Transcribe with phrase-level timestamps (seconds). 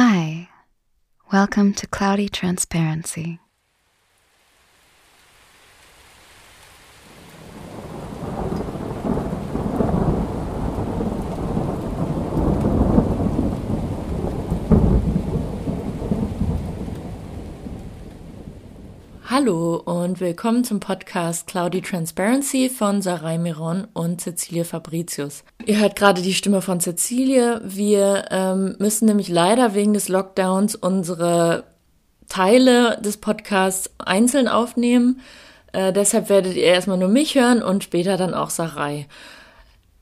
[0.00, 0.48] Hi,
[1.32, 3.40] welcome to Cloudy Transparency.
[19.40, 25.44] Hallo und willkommen zum Podcast Cloudy Transparency von Sarai Miron und Cecilie Fabricius.
[25.64, 27.60] Ihr hört gerade die Stimme von Cecilie.
[27.62, 31.62] Wir ähm, müssen nämlich leider wegen des Lockdowns unsere
[32.28, 35.20] Teile des Podcasts einzeln aufnehmen.
[35.72, 39.06] Äh, deshalb werdet ihr erstmal nur mich hören und später dann auch Sarai.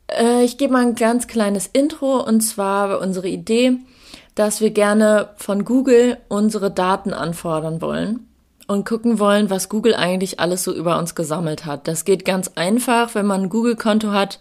[0.08, 3.76] Äh, ich gebe mal ein ganz kleines Intro und zwar unsere Idee,
[4.34, 8.26] dass wir gerne von Google unsere Daten anfordern wollen
[8.66, 11.88] und gucken wollen, was Google eigentlich alles so über uns gesammelt hat.
[11.88, 14.38] Das geht ganz einfach, wenn man ein Google-Konto hat,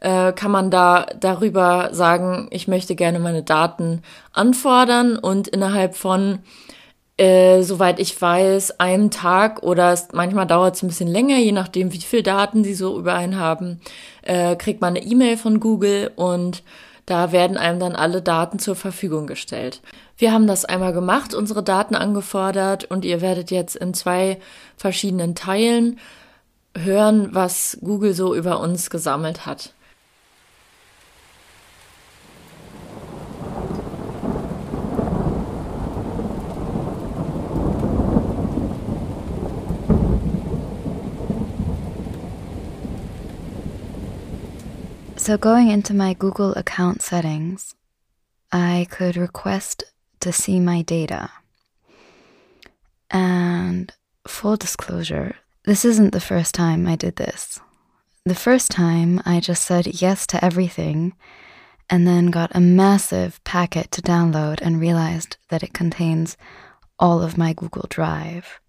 [0.00, 4.02] äh, kann man da darüber sagen, ich möchte gerne meine Daten
[4.32, 6.40] anfordern und innerhalb von
[7.16, 11.52] äh, soweit ich weiß, einem Tag oder es, manchmal dauert es ein bisschen länger, je
[11.52, 13.80] nachdem, wie viel Daten sie so über einen haben,
[14.22, 16.64] äh, kriegt man eine E-Mail von Google und
[17.06, 19.82] da werden einem dann alle Daten zur Verfügung gestellt.
[20.16, 24.38] Wir haben das einmal gemacht, unsere Daten angefordert und ihr werdet jetzt in zwei
[24.76, 25.98] verschiedenen Teilen
[26.76, 29.73] hören, was Google so über uns gesammelt hat.
[45.24, 47.74] So, going into my Google account settings,
[48.52, 49.82] I could request
[50.20, 51.30] to see my data.
[53.10, 53.90] And
[54.28, 57.58] full disclosure, this isn't the first time I did this.
[58.26, 61.14] The first time I just said yes to everything
[61.88, 66.36] and then got a massive packet to download and realized that it contains
[66.98, 68.60] all of my Google Drive.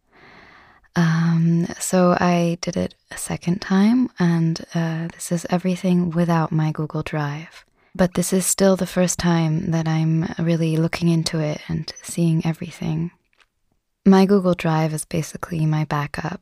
[0.96, 6.72] Um, so I did it a second time, and uh, this is everything without my
[6.72, 7.66] Google Drive.
[7.94, 12.46] But this is still the first time that I'm really looking into it and seeing
[12.46, 13.12] everything.
[14.06, 16.42] My Google Drive is basically my backup.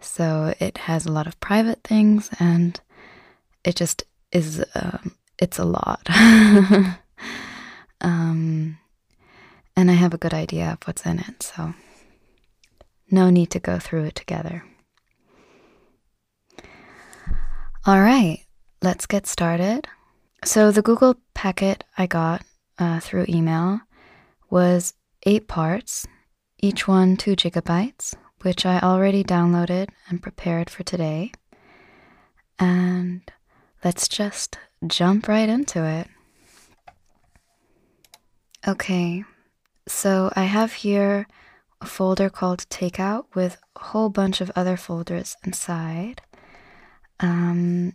[0.00, 2.80] So it has a lot of private things and
[3.64, 6.06] it just is, um, it's a lot.
[8.00, 8.78] um,
[9.76, 11.74] and I have a good idea of what's in it, so
[13.12, 14.64] no need to go through it together.
[17.86, 18.44] All right,
[18.82, 19.88] let's get started.
[20.44, 22.42] So, the Google packet I got
[22.78, 23.80] uh, through email
[24.48, 24.94] was
[25.24, 26.06] eight parts,
[26.58, 31.32] each one two gigabytes, which I already downloaded and prepared for today.
[32.58, 33.22] And
[33.84, 36.08] let's just jump right into it.
[38.68, 39.24] Okay,
[39.88, 41.26] so I have here
[41.80, 46.22] a folder called Takeout with a whole bunch of other folders inside.
[47.20, 47.94] Um,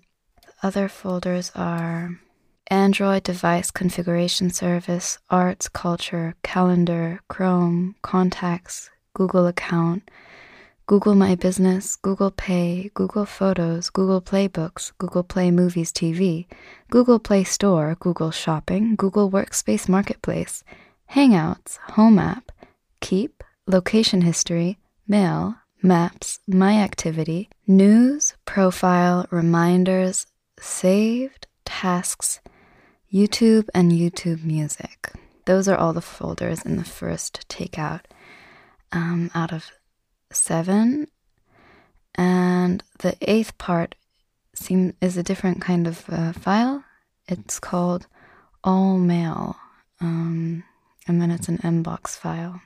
[0.64, 2.20] other folders are
[2.68, 10.10] Android device configuration service, arts, culture, calendar, Chrome, contacts, Google account,
[10.88, 16.46] Google My Business, Google Pay, Google Photos, Google Play Books, Google Play Movies TV,
[16.90, 20.64] Google Play Store, Google Shopping, Google Workspace Marketplace,
[21.12, 22.52] Hangouts, Home App,
[23.02, 24.78] Keep, location history,
[25.08, 30.28] mail, maps, my activity, news, profile, reminders,
[30.60, 32.40] saved, tasks,
[33.12, 35.12] YouTube, and YouTube music.
[35.46, 38.02] Those are all the folders in the first takeout
[38.92, 39.72] um, out of
[40.32, 41.08] seven.
[42.16, 43.96] And the eighth part
[44.54, 46.84] seem, is a different kind of uh, file.
[47.28, 48.08] It's called
[48.64, 49.56] All Mail.
[50.02, 50.64] Um,
[51.08, 52.62] and then it's an Mbox file.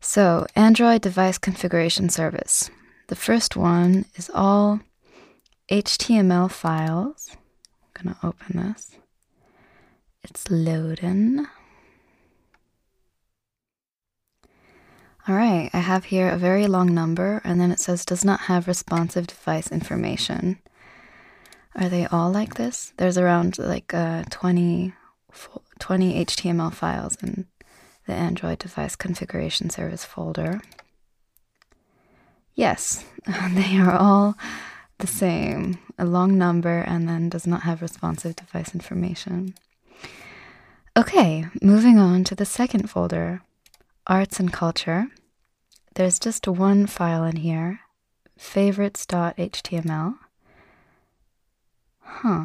[0.00, 2.70] So, Android Device Configuration Service.
[3.08, 4.80] The first one is all
[5.70, 7.30] HTML files.
[7.96, 8.92] I'm going to open this.
[10.22, 11.46] It's loading.
[15.26, 18.40] All right, I have here a very long number, and then it says does not
[18.42, 20.58] have responsive device information.
[21.74, 22.92] Are they all like this?
[22.96, 24.94] There's around like uh, 20,
[25.78, 27.46] 20 HTML files in
[28.08, 30.62] the Android Device Configuration Service folder.
[32.54, 33.04] Yes,
[33.52, 34.36] they are all
[34.98, 39.54] the same a long number and then does not have responsive device information.
[40.96, 43.42] Okay, moving on to the second folder
[44.06, 45.08] Arts and Culture.
[45.94, 47.80] There's just one file in here
[48.38, 50.18] favorites.html.
[52.00, 52.44] Huh.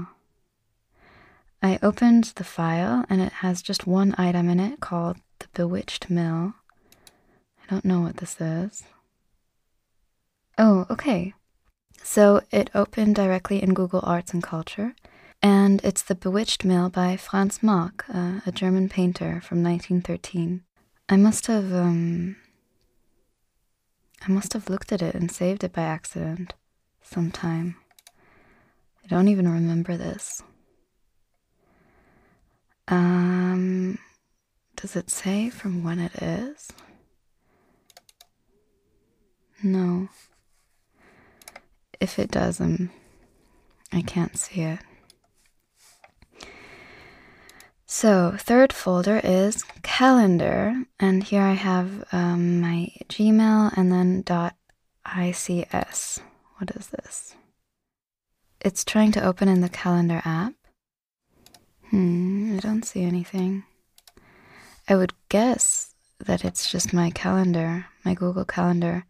[1.61, 6.09] I opened the file and it has just one item in it called the Bewitched
[6.09, 6.53] Mill.
[7.61, 8.83] I don't know what this is.
[10.57, 11.33] Oh, okay.
[12.01, 14.93] So it opened directly in Google Arts and Culture,
[15.41, 20.63] and it's The Bewitched Mill by Franz Marc, uh, a German painter from 1913.
[21.09, 22.35] I must have, um,
[24.21, 26.53] I must have looked at it and saved it by accident
[27.01, 27.75] sometime.
[29.03, 30.41] I don't even remember this.
[32.87, 33.97] Um,
[34.83, 36.67] does it say from when it is?
[39.63, 40.09] No.
[42.01, 42.91] If it does, um,
[43.93, 44.79] I can't see it.
[47.85, 54.23] So, third folder is calendar, and here I have um, my Gmail and then
[55.05, 56.19] .ics.
[56.57, 57.35] What is this?
[58.59, 60.55] It's trying to open in the calendar app.
[61.89, 63.63] Hmm, I don't see anything.
[64.87, 69.05] I would guess that it's just my calendar, my Google Calendar.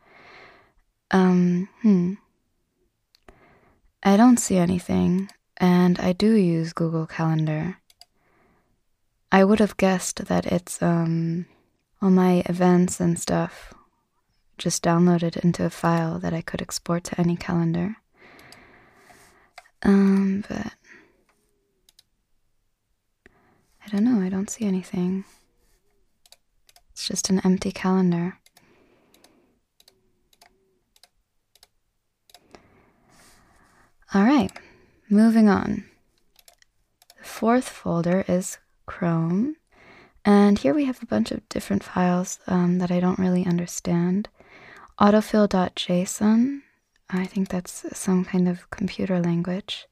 [1.11, 2.13] Um, hmm.
[4.03, 7.77] I don't see anything, and I do use Google Calendar.
[9.31, 11.47] I would have guessed that it's um
[12.01, 13.73] all my events and stuff
[14.57, 17.95] just downloaded into a file that I could export to any calendar.
[19.81, 20.73] Um, but
[23.85, 25.25] I don't know, I don't see anything.
[26.93, 28.37] It's just an empty calendar.
[34.13, 34.51] All right,
[35.09, 35.85] moving on.
[37.17, 39.55] The fourth folder is Chrome.
[40.23, 44.29] And here we have a bunch of different files um, that I don't really understand.
[45.01, 46.61] Autofill.json,
[47.09, 49.87] I think that's some kind of computer language.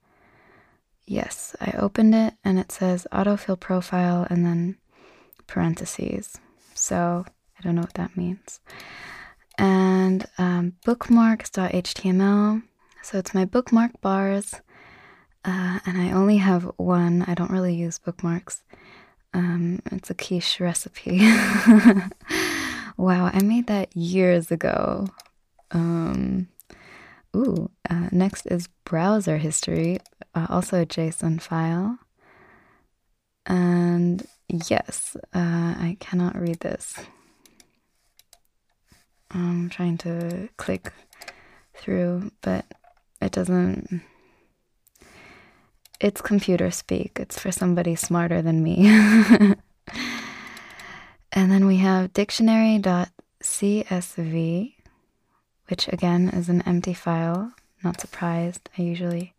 [1.07, 4.77] Yes, I opened it and it says autofill profile and then
[5.47, 6.37] parentheses.
[6.81, 7.25] So
[7.57, 8.59] I don't know what that means.
[9.57, 12.63] And um, bookmarks.html.
[13.03, 14.55] So it's my bookmark bars.
[15.43, 17.23] Uh, and I only have one.
[17.27, 18.63] I don't really use bookmarks.
[19.33, 21.19] Um, it's a quiche recipe.
[22.97, 25.07] wow, I made that years ago.
[25.71, 26.47] Um,
[27.35, 29.99] ooh, uh, next is browser history
[30.35, 31.99] uh, also a JSON file.
[33.45, 34.25] And
[34.69, 36.95] yes, uh, I cannot read this.
[39.31, 40.91] I'm trying to click
[41.73, 42.65] through, but
[43.21, 44.01] it doesn't.
[45.99, 47.17] It's computer speak.
[47.19, 48.87] It's for somebody smarter than me.
[51.31, 54.73] and then we have dictionary.csv,
[55.67, 57.53] which again is an empty file.
[57.83, 58.69] Not surprised.
[58.77, 59.33] I usually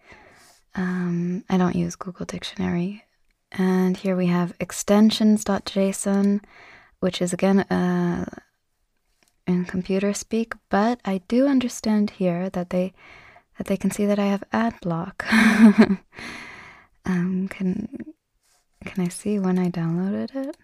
[0.74, 3.04] um, I don't use Google Dictionary.
[3.52, 6.40] And here we have extensions.json,
[7.00, 8.24] which is again uh,
[9.46, 12.94] in computer speak, but I do understand here that they
[13.58, 15.26] that they can see that I have ad block.
[17.04, 18.14] um, can
[18.84, 20.56] can I see when I downloaded it?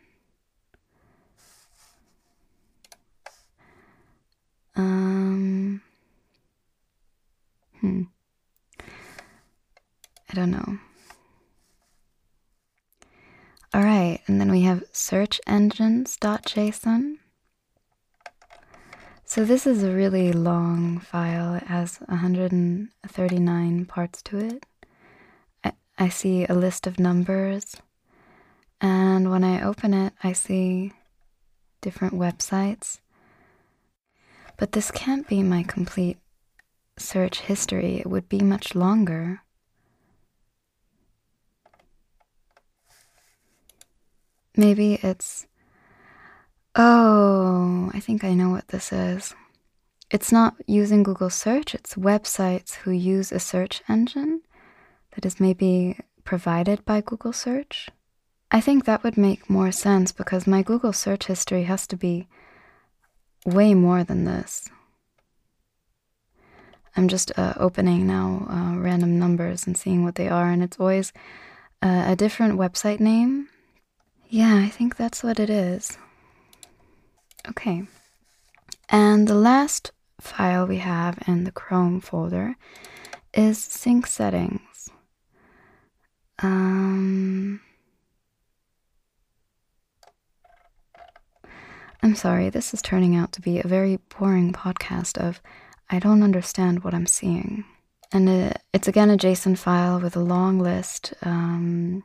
[4.76, 5.82] Um,
[7.80, 8.02] hmm.
[10.30, 10.78] I don't know.
[13.74, 17.18] All right, and then we have search engines.json.
[19.26, 21.54] So this is a really long file.
[21.54, 24.64] It has 139 parts to it.
[25.62, 27.76] I, I see a list of numbers,
[28.80, 30.94] and when I open it, I see
[31.82, 33.00] different websites.
[34.56, 36.16] But this can't be my complete
[36.98, 37.98] search history.
[38.00, 39.42] It would be much longer.
[44.58, 45.46] Maybe it's.
[46.74, 49.32] Oh, I think I know what this is.
[50.10, 54.40] It's not using Google search, it's websites who use a search engine
[55.12, 57.88] that is maybe provided by Google search.
[58.50, 62.26] I think that would make more sense because my Google search history has to be
[63.46, 64.68] way more than this.
[66.96, 70.80] I'm just uh, opening now uh, random numbers and seeing what they are, and it's
[70.80, 71.12] always
[71.80, 73.50] uh, a different website name
[74.28, 75.96] yeah, I think that's what it is.
[77.48, 77.84] Okay.
[78.88, 82.56] And the last file we have in the Chrome folder
[83.32, 84.90] is sync settings.
[86.40, 87.60] Um,
[92.02, 95.40] I'm sorry, this is turning out to be a very boring podcast of
[95.90, 97.64] I don't understand what I'm seeing.
[98.12, 101.12] And it, it's again a JSON file with a long list.
[101.22, 102.04] Um,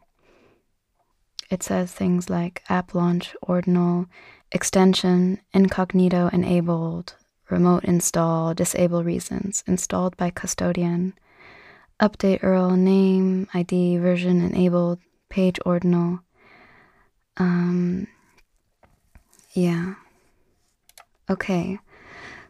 [1.54, 4.08] it says things like app launch, ordinal,
[4.52, 7.14] extension, incognito enabled,
[7.50, 11.14] remote install, disable reasons, installed by custodian,
[12.00, 16.22] update URL name, ID, version enabled, page ordinal.
[17.38, 18.08] Um,
[19.52, 19.94] yeah.
[21.30, 21.78] Okay,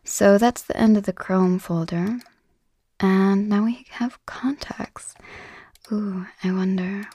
[0.05, 2.19] so that's the end of the Chrome folder.
[3.01, 5.13] And now we have contacts.
[5.91, 7.09] Ooh, I wonder.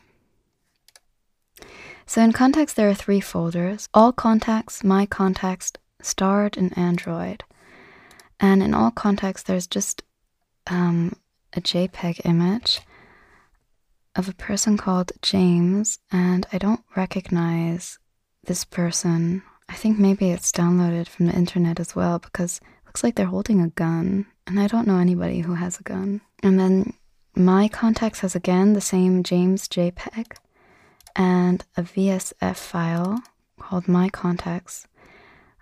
[2.08, 7.44] So in contacts, there are three folders all contacts, my contacts, starred, and Android.
[8.40, 10.02] And in all contacts, there's just
[10.68, 11.16] um,
[11.52, 12.80] a JPEG image
[14.16, 17.98] of a person called James, and I don't recognize
[18.42, 19.42] this person.
[19.68, 23.26] I think maybe it's downloaded from the internet as well because it looks like they're
[23.26, 26.22] holding a gun, and I don't know anybody who has a gun.
[26.42, 26.94] And then
[27.36, 30.38] my contacts has again the same James JPEG
[31.18, 33.20] and a VCF file
[33.60, 34.86] called My Contacts.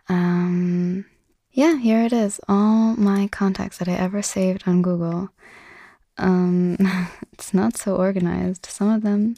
[0.08, 1.06] Um,
[1.50, 2.38] yeah, here it is.
[2.46, 5.30] All my contacts that I ever saved on Google.
[6.18, 6.76] Um,
[7.32, 8.66] it's not so organized.
[8.66, 9.36] Some of them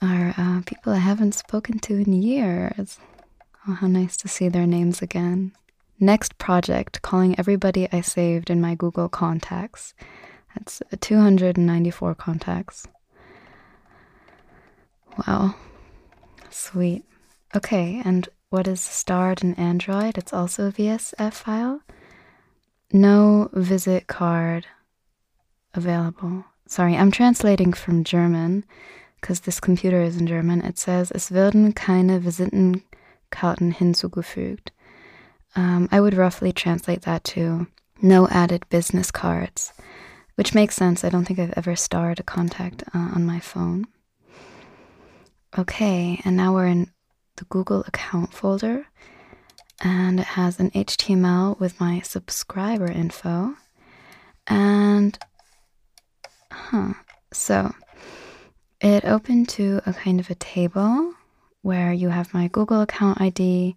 [0.00, 2.98] are uh, people I haven't spoken to in years.
[3.68, 5.52] Oh, how nice to see their names again.
[6.00, 9.92] Next project, calling everybody I saved in my Google contacts.
[10.54, 12.86] That's 294 contacts.
[15.26, 15.54] Wow.
[16.50, 17.04] Sweet.
[17.56, 20.16] Okay, and what is starred in Android?
[20.16, 21.80] It's also a VCF file.
[22.92, 24.66] No visit card
[25.74, 26.44] available.
[26.66, 28.64] Sorry, I'm translating from German
[29.20, 30.62] because this computer is in German.
[30.62, 34.70] It says, es werden keine Visitenkarten hinzugefügt.
[35.56, 37.66] Um, I would roughly translate that to
[38.00, 39.72] no added business cards,
[40.36, 41.04] which makes sense.
[41.04, 43.86] I don't think I've ever starred a contact uh, on my phone.
[45.56, 46.90] Okay, and now we're in
[47.36, 48.86] the Google account folder,
[49.80, 53.54] and it has an HTML with my subscriber info.
[54.46, 55.18] And
[56.70, 56.92] Huh.
[57.32, 57.74] So
[58.80, 61.14] it opened to a kind of a table
[61.62, 63.76] where you have my Google account ID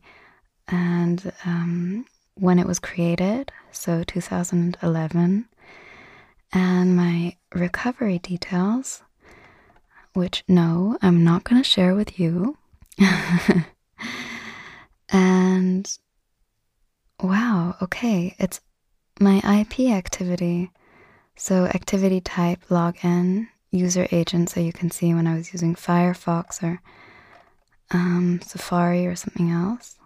[0.67, 5.47] and um, when it was created, so 2011,
[6.53, 9.03] and my recovery details,
[10.13, 12.57] which no, I'm not going to share with you.
[15.09, 15.97] and
[17.21, 18.61] wow, okay, it's
[19.19, 20.71] my IP activity.
[21.35, 26.61] So activity type, login, user agent, so you can see when I was using Firefox
[26.61, 26.81] or
[27.91, 29.97] um, Safari or something else.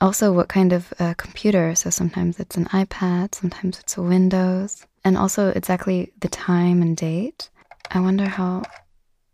[0.00, 1.74] Also, what kind of uh, computer?
[1.74, 6.96] So sometimes it's an iPad, sometimes it's a Windows, and also exactly the time and
[6.96, 7.50] date.
[7.90, 8.62] I wonder how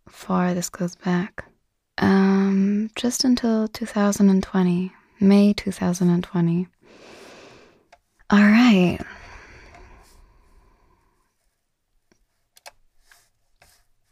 [0.08, 1.44] far this goes back.
[1.98, 6.68] Um, just until 2020, May 2020.
[8.30, 8.98] All right.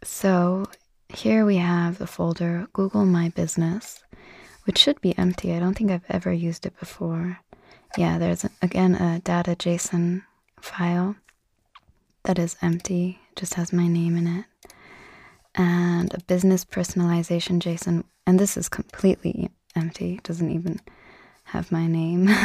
[0.03, 0.67] So
[1.09, 4.03] here we have the folder Google My Business,
[4.65, 5.53] which should be empty.
[5.53, 7.41] I don't think I've ever used it before.
[7.97, 10.23] Yeah, there's again a data JSON
[10.61, 11.17] file
[12.25, 14.45] that is empty, it just has my name in it,
[15.55, 20.81] and a business personalization JSON, and this is completely empty, doesn't even
[21.45, 22.29] have my name.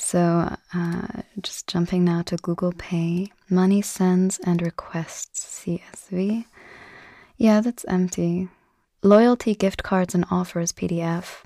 [0.00, 6.46] So, uh, just jumping now to Google Pay, money sends and requests CSV.
[7.36, 8.48] Yeah, that's empty.
[9.02, 11.42] Loyalty gift cards and offers PDF.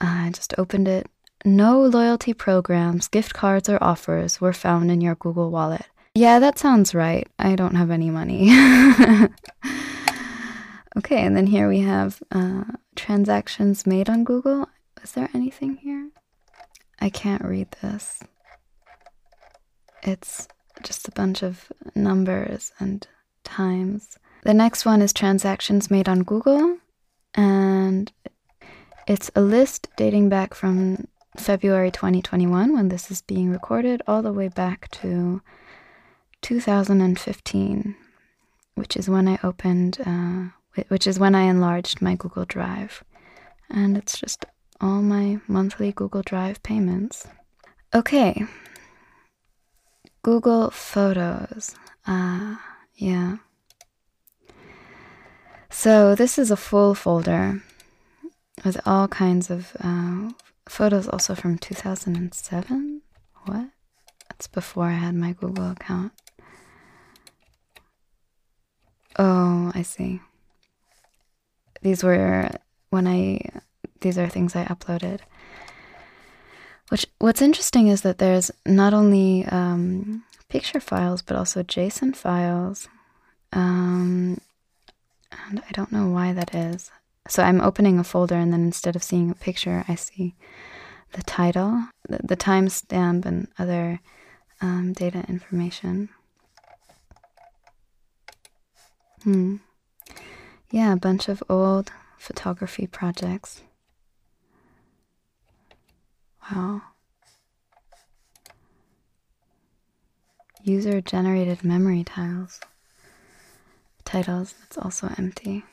[0.00, 1.06] I just opened it.
[1.44, 5.86] No loyalty programs, gift cards, or offers were found in your Google Wallet.
[6.16, 7.26] Yeah, that sounds right.
[7.40, 8.50] I don't have any money.
[10.96, 12.62] okay, and then here we have uh,
[12.94, 14.68] transactions made on Google.
[15.02, 16.10] Is there anything here?
[17.00, 18.20] I can't read this.
[20.04, 20.46] It's
[20.84, 23.06] just a bunch of numbers and
[23.42, 24.16] times.
[24.44, 26.78] The next one is transactions made on Google,
[27.34, 28.12] and
[29.08, 34.32] it's a list dating back from February 2021, when this is being recorded, all the
[34.32, 35.42] way back to
[36.44, 37.96] 2015,
[38.74, 43.02] which is when I opened, uh, which is when I enlarged my Google Drive.
[43.70, 44.44] And it's just
[44.78, 47.26] all my monthly Google Drive payments.
[47.94, 48.44] Okay.
[50.22, 51.74] Google Photos.
[52.06, 52.56] Ah, uh,
[52.94, 53.36] yeah.
[55.70, 57.62] So this is a full folder
[58.66, 60.30] with all kinds of uh,
[60.68, 63.00] photos, also from 2007.
[63.46, 63.70] What?
[64.28, 66.12] That's before I had my Google account.
[69.16, 70.20] Oh, I see.
[71.82, 72.50] these were
[72.90, 73.40] when I
[74.00, 75.20] these are things I uploaded.
[76.88, 82.88] Which what's interesting is that there's not only um, picture files but also JSON files,
[83.52, 84.38] um,
[85.48, 86.90] and I don't know why that is.
[87.28, 90.34] So I'm opening a folder, and then instead of seeing a picture, I see
[91.12, 94.00] the title, the, the timestamp, and other
[94.60, 96.10] um, data information.
[99.24, 99.56] Hmm.
[100.70, 103.62] Yeah, a bunch of old photography projects.
[106.52, 106.82] Wow.
[110.62, 112.60] User generated memory tiles.
[114.04, 115.64] Titles, it's also empty.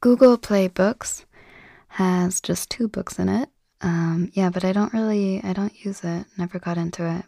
[0.00, 1.24] Google Play Books
[1.88, 3.48] has just two books in it.
[3.80, 6.26] Um, yeah, but I don't really, I don't use it.
[6.36, 7.24] Never got into it.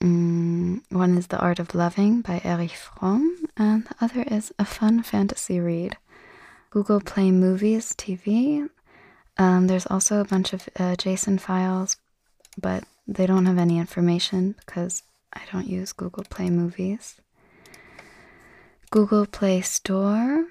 [0.00, 4.64] Mm, one is The Art of Loving by Erich Fromm, and the other is a
[4.64, 5.96] fun fantasy read.
[6.70, 8.68] Google Play Movies TV.
[9.36, 11.96] Um, there's also a bunch of uh, JSON files,
[12.60, 17.16] but they don't have any information because I don't use Google Play Movies.
[18.90, 20.46] Google Play Store.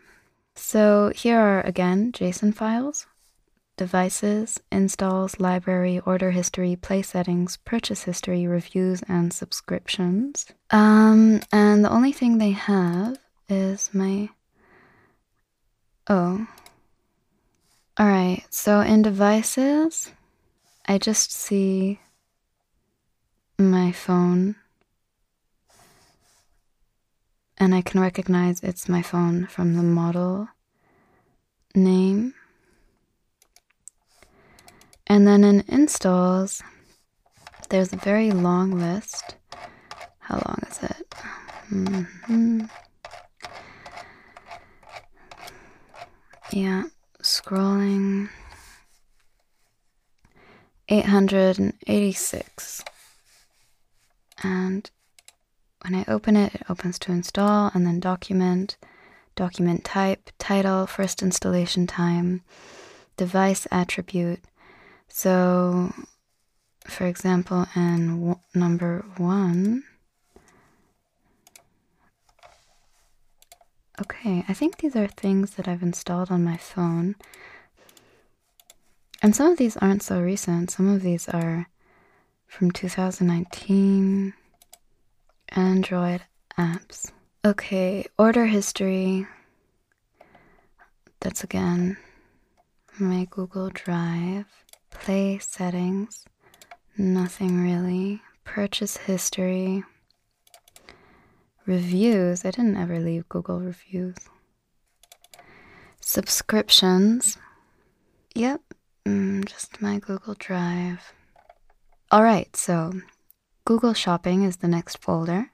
[0.56, 3.06] So here are again JSON files
[3.78, 10.48] devices, installs, library, order history, play settings, purchase history, reviews, and subscriptions.
[10.72, 13.18] Um, and the only thing they have
[13.48, 14.30] is my.
[16.10, 16.48] Oh.
[18.00, 20.12] Alright, so in devices,
[20.86, 22.00] I just see
[23.58, 24.56] my phone.
[27.58, 30.48] And I can recognize it's my phone from the model
[31.74, 32.36] name.
[35.08, 36.62] And then in installs,
[37.70, 39.36] there's a very long list.
[40.20, 41.16] How long is it?
[41.72, 42.66] Mm-hmm.
[46.52, 46.84] Yeah,
[47.22, 48.30] scrolling.
[50.90, 52.84] 886.
[54.44, 54.90] And
[55.84, 58.78] when I open it, it opens to install and then document,
[59.36, 62.42] document type, title, first installation time,
[63.18, 64.44] device attribute,
[65.10, 65.94] so,
[66.86, 69.84] for example, in number one,
[74.02, 77.16] okay, I think these are things that I've installed on my phone.
[79.22, 81.68] And some of these aren't so recent, some of these are
[82.48, 84.34] from 2019.
[85.50, 86.22] Android
[86.58, 87.12] apps.
[87.46, 89.26] Okay, order history.
[91.20, 91.98] That's again
[93.00, 94.46] my Google Drive.
[94.90, 96.26] Play settings.
[96.98, 98.22] Nothing really.
[98.44, 99.84] Purchase history.
[101.66, 102.46] Reviews.
[102.46, 104.16] I didn't ever leave Google reviews.
[106.02, 107.38] Subscriptions.
[108.34, 108.62] Yep,
[109.06, 111.12] mm, just my Google Drive.
[112.12, 112.94] All right, so
[113.66, 115.52] Google Shopping is the next folder.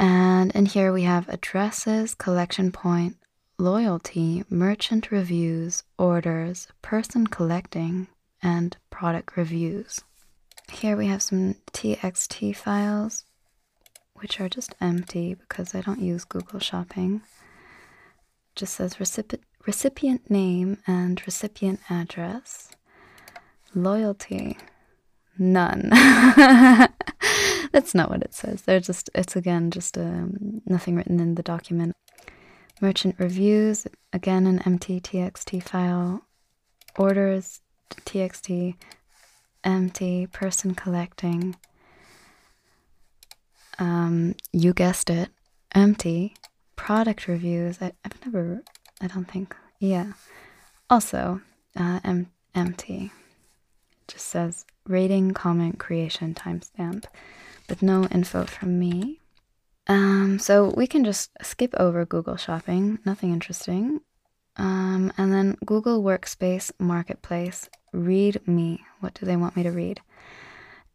[0.00, 3.18] And in here we have addresses, collection point,
[3.58, 8.08] loyalty, merchant reviews, orders, person collecting,
[8.42, 10.00] and product reviews.
[10.70, 13.24] Here we have some TXT files,
[14.14, 17.22] which are just empty because I don't use Google Shopping.
[18.50, 22.70] It just says recipient, recipient name and recipient address.
[23.74, 24.58] Loyalty,
[25.38, 25.88] none.
[27.72, 28.62] That's not what it says.
[28.62, 31.94] They're just, it's again just um, nothing written in the document.
[32.82, 36.26] Merchant reviews, again an empty TXT file.
[36.98, 37.61] Orders,
[38.04, 38.74] txt
[39.64, 41.56] empty person collecting.
[43.78, 45.30] Um, you guessed it
[45.74, 46.34] empty
[46.76, 47.80] product reviews.
[47.80, 48.62] I, i've never
[49.00, 50.12] i don't think yeah.
[50.90, 51.40] Also
[51.76, 53.10] uh, em- empty
[54.02, 57.04] it just says rating comment creation timestamp
[57.66, 59.20] but no info from me.
[59.86, 64.00] Um, so we can just skip over google shopping nothing interesting
[64.56, 68.84] um, and then Google Workspace Marketplace, read me.
[69.00, 70.00] What do they want me to read?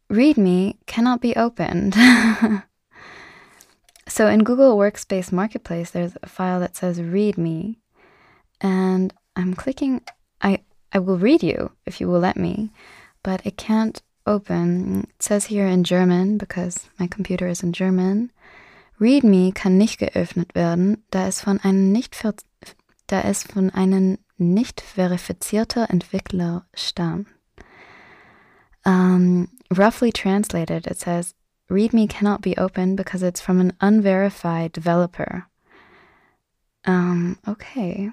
[0.08, 1.94] Read me cannot be opened.
[4.08, 7.78] so in Google Workspace Marketplace, there's a file that says read me.
[8.60, 10.02] And I'm clicking,
[10.40, 12.70] I, I will read you if you will let me,
[13.22, 15.06] but it can't open.
[15.14, 18.30] It says here in German, because my computer is in German.
[19.00, 22.16] README kann nicht geöffnet werden, da es von einem nicht
[23.08, 27.26] da es von einem nicht verifizierter Entwickler stammt.
[28.86, 31.34] Um, roughly translated, it says,
[31.68, 35.46] README cannot be opened because it's from an unverified developer.
[36.86, 38.12] Um, okay.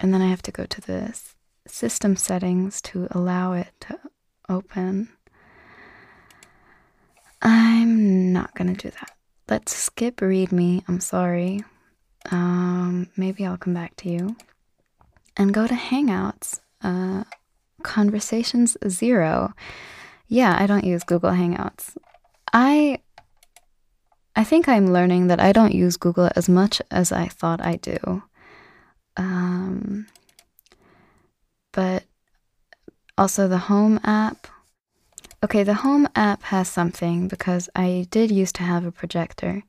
[0.00, 1.14] and then I have to go to the
[1.66, 3.98] system settings to allow it to
[4.48, 5.10] open.
[7.42, 9.12] I'm not gonna do that.
[9.48, 10.84] Let's skip README.
[10.88, 11.64] I'm sorry.
[12.30, 14.36] Um, maybe I'll come back to you.
[15.36, 16.60] And go to Hangouts.
[16.82, 17.24] Uh,
[17.82, 19.52] conversations zero.
[20.28, 21.96] Yeah, I don't use Google Hangouts.
[22.52, 22.98] I
[24.36, 27.76] I think I'm learning that I don't use Google as much as I thought I
[27.76, 28.22] do.
[29.16, 30.06] Um,
[31.72, 32.04] but
[33.18, 34.46] also the Home app
[35.42, 39.62] Okay, the Home app has something because I did used to have a projector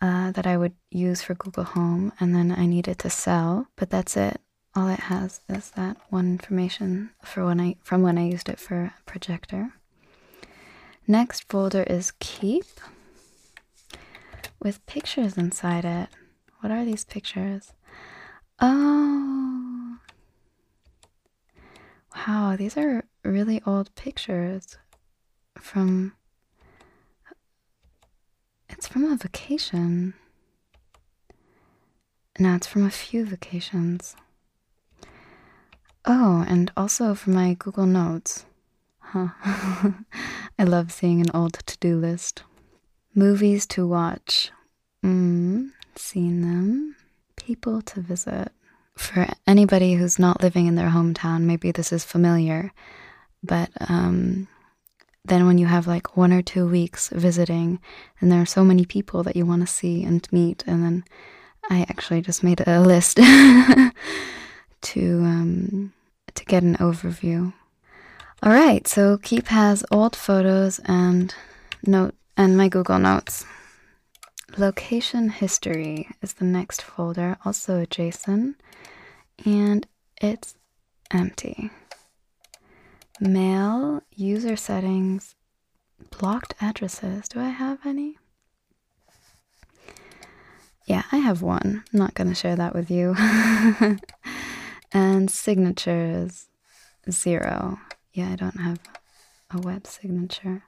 [0.00, 3.68] uh, that I would use for Google Home, and then I needed to sell.
[3.76, 4.40] But that's it.
[4.74, 8.60] All it has is that one information for when I from when I used it
[8.60, 9.72] for a projector.
[11.06, 12.66] Next folder is Keep
[14.62, 16.08] with pictures inside it.
[16.60, 17.72] What are these pictures?
[18.60, 19.98] Oh,
[22.14, 24.76] wow, these are really old pictures
[25.58, 26.14] from
[28.68, 30.14] it's from a vacation.
[32.38, 34.14] No, it's from a few vacations.
[36.04, 38.46] Oh, and also from my Google Notes.
[39.00, 39.28] Huh.
[40.58, 42.42] I love seeing an old to do list.
[43.14, 44.50] Movies to watch.
[45.04, 46.96] Mm, seen them.
[47.36, 48.52] People to visit.
[48.96, 52.72] For anybody who's not living in their hometown, maybe this is familiar,
[53.42, 54.48] but um,
[55.28, 57.78] then when you have like one or two weeks visiting
[58.20, 61.04] and there are so many people that you want to see and meet and then
[61.70, 63.18] i actually just made a list
[64.80, 65.92] to um,
[66.34, 67.52] to get an overview.
[68.42, 71.34] All right so keep has old photos and
[71.86, 73.44] note and my google notes.
[74.56, 78.54] Location history is the next folder also json
[79.44, 79.86] and
[80.20, 80.54] it's
[81.10, 81.70] empty
[83.20, 85.34] Mail, user settings,
[86.10, 87.28] blocked addresses.
[87.28, 88.16] Do I have any?
[90.86, 91.84] Yeah, I have one.
[91.92, 93.14] I'm not going to share that with you.
[94.92, 96.48] and signatures,
[97.10, 97.80] zero.
[98.12, 98.80] Yeah, I don't have
[99.50, 100.62] a web signature.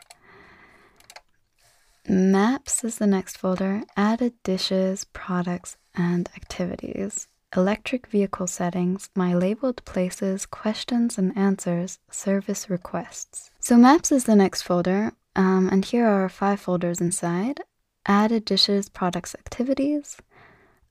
[2.08, 3.82] Maps is the next folder.
[3.96, 12.70] Added dishes, products, and activities electric vehicle settings, my labeled places, questions and answers, service
[12.70, 13.50] requests.
[13.60, 17.60] So maps is the next folder, um, and here are five folders inside.
[18.06, 20.16] Added dishes, products, activities,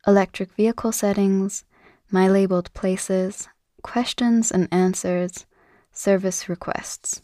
[0.06, 1.64] electric vehicle settings,
[2.12, 3.48] my labeled places,
[3.82, 5.46] questions and answers,
[5.92, 7.22] service requests.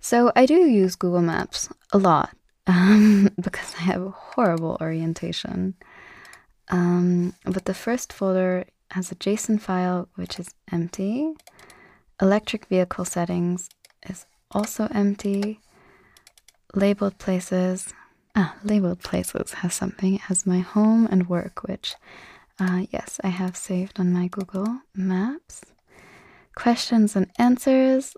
[0.00, 2.30] So I do use Google Maps a lot
[2.66, 5.74] um, because I have a horrible orientation.
[6.68, 11.32] Um, but the first folder has a JSON file which is empty.
[12.20, 13.68] Electric vehicle settings
[14.08, 15.60] is also empty.
[16.74, 17.92] Labeled places,
[18.34, 20.14] ah, labeled places has something.
[20.14, 21.94] It has my home and work, which,
[22.58, 25.62] uh, yes, I have saved on my Google Maps.
[26.54, 28.16] Questions and answers,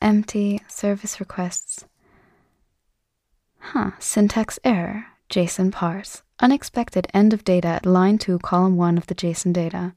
[0.00, 0.60] empty.
[0.68, 1.84] Service requests,
[3.58, 9.06] huh, syntax error, JSON parse unexpected end of data at line 2, column 1 of
[9.06, 9.94] the JSON data.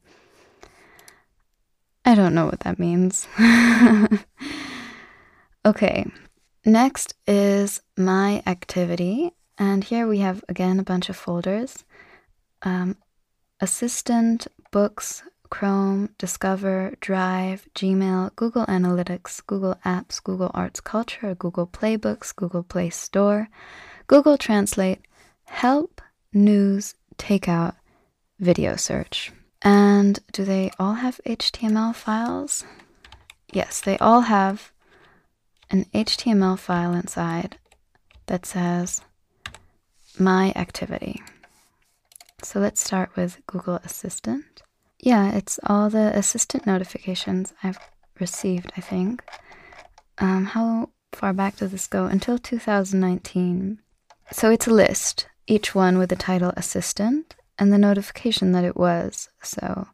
[2.03, 3.27] I don't know what that means.
[5.65, 6.05] okay,
[6.65, 9.33] next is my activity.
[9.57, 11.83] And here we have again a bunch of folders
[12.63, 12.97] um,
[13.59, 21.95] Assistant, Books, Chrome, Discover, Drive, Gmail, Google Analytics, Google Apps, Google Arts Culture, Google Play
[21.95, 23.49] Books, Google Play Store,
[24.07, 25.01] Google Translate,
[25.51, 26.01] Help,
[26.33, 27.75] news, takeout,
[28.39, 29.31] video search.
[29.61, 32.65] And do they all have HTML files?
[33.53, 34.71] Yes, they all have
[35.69, 37.57] an HTML file inside
[38.25, 39.01] that says
[40.17, 41.21] my activity.
[42.41, 44.63] So let's start with Google Assistant.
[44.99, 47.77] Yeah, it's all the assistant notifications I've
[48.19, 49.21] received, I think.
[50.17, 52.05] Um, how far back does this go?
[52.05, 53.79] Until 2019.
[54.31, 58.77] So it's a list each one with the title assistant and the notification that it
[58.77, 59.29] was.
[59.43, 59.89] So,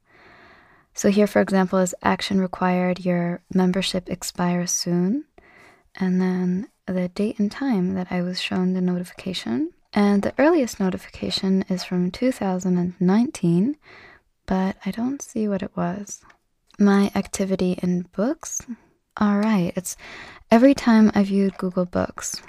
[0.93, 3.03] so here, for example, is action required.
[3.03, 5.25] Your membership expires soon,
[5.95, 9.71] and then the date and time that I was shown the notification.
[9.93, 13.77] And the earliest notification is from 2019,
[14.45, 16.21] but I don't see what it was.
[16.77, 18.61] My activity in books.
[19.19, 19.97] All right, it's
[20.51, 22.43] every time I viewed Google Books.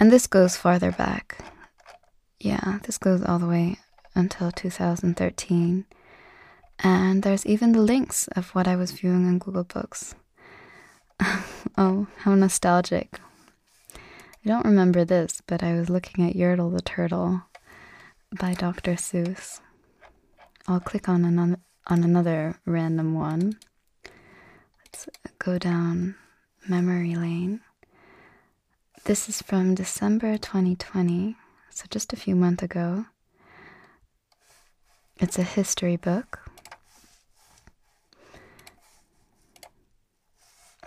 [0.00, 1.53] And this goes farther back.
[2.40, 3.78] Yeah, this goes all the way
[4.14, 5.86] until 2013.
[6.80, 10.14] And there's even the links of what I was viewing on Google Books.
[11.78, 13.20] oh, how nostalgic.
[13.94, 17.42] I don't remember this, but I was looking at Yertle the Turtle
[18.38, 18.92] by Dr.
[18.92, 19.60] Seuss.
[20.66, 23.58] I'll click on another, on another random one.
[24.84, 26.16] Let's go down
[26.68, 27.60] memory lane.
[29.04, 31.36] This is from December 2020,
[31.74, 33.04] so just a few months ago.
[35.18, 36.38] It's a history book.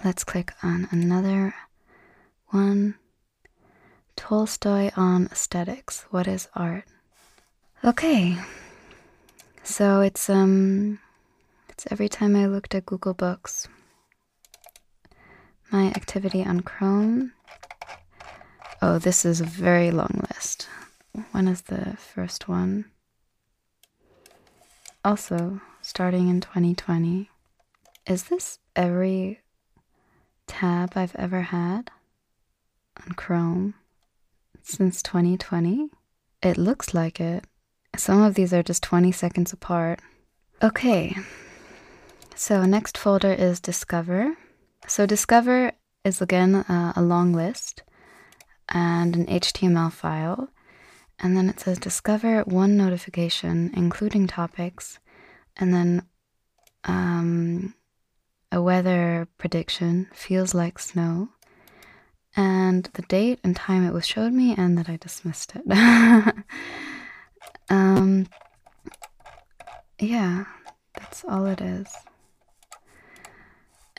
[0.04, 1.54] Let's click on another
[2.47, 2.95] one.
[4.15, 6.06] Tolstoy on aesthetics.
[6.10, 6.86] What is art?
[7.84, 8.38] Okay.
[9.63, 11.00] So it's um
[11.67, 13.67] it's every time I looked at Google Books.
[15.69, 17.34] My activity on Chrome.
[18.79, 20.67] Oh, this is a very long list.
[21.31, 22.85] When is the first one?
[25.03, 27.29] Also, starting in 2020.
[28.05, 29.39] Is this every
[30.45, 31.89] tab I've ever had
[33.03, 33.73] on Chrome
[34.61, 35.89] since 2020?
[36.43, 37.45] It looks like it.
[37.95, 40.01] Some of these are just 20 seconds apart.
[40.61, 41.15] Okay,
[42.35, 44.37] so next folder is Discover.
[44.87, 45.71] So Discover
[46.03, 47.81] is again uh, a long list
[48.69, 50.49] and an HTML file.
[51.19, 54.99] And then it says Discover one notification, including topics,
[55.56, 56.03] and then
[56.84, 57.73] um,
[58.51, 61.30] a weather prediction feels like snow,
[62.36, 65.63] and the date and time it was showed me, and that I dismissed it.
[67.69, 68.27] um,
[69.99, 70.45] yeah,
[70.93, 71.91] that's all it is.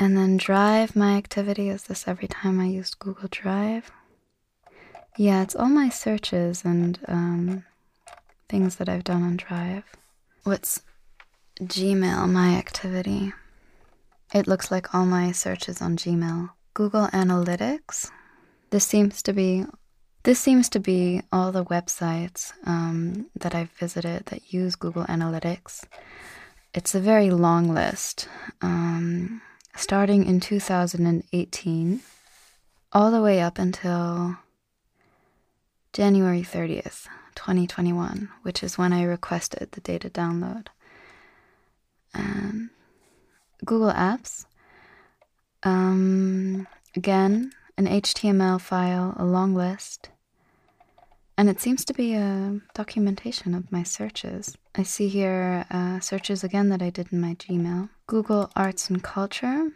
[0.01, 3.91] And then Drive, my activity is this every time I used Google Drive.
[5.21, 7.65] Yeah, it's all my searches and um,
[8.49, 9.83] things that I've done on Drive.
[10.45, 10.81] What's
[11.61, 13.33] Gmail, my activity?
[14.33, 16.51] It looks like all my searches on Gmail.
[16.73, 18.13] Google Analytics.
[18.71, 19.65] This seems to be
[20.23, 25.83] this seems to be all the websites um, that I've visited that use Google Analytics.
[26.75, 28.29] It's a very long list,
[28.63, 29.43] um,
[29.75, 32.01] starting in 2018,
[32.93, 34.37] all the way up until
[35.99, 40.69] January 30th, 2021, which is when I requested the data download.
[42.15, 42.71] And
[43.65, 44.47] Google Apps.
[45.65, 50.11] Um, again, an HTML file, a long list.
[51.37, 54.57] And it seems to be a documentation of my searches.
[54.77, 57.89] I see here uh, searches again that I did in my Gmail.
[58.07, 59.73] Google Arts and Culture.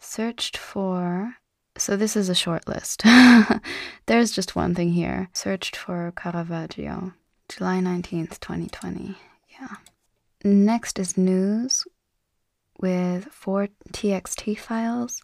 [0.00, 1.36] Searched for.
[1.76, 3.02] So this is a short list.
[4.06, 5.28] There's just one thing here.
[5.32, 7.12] Searched for Caravaggio.
[7.48, 9.16] July 19th, 2020.
[9.60, 9.76] Yeah.
[10.44, 11.84] Next is news
[12.80, 15.22] with four TXT files,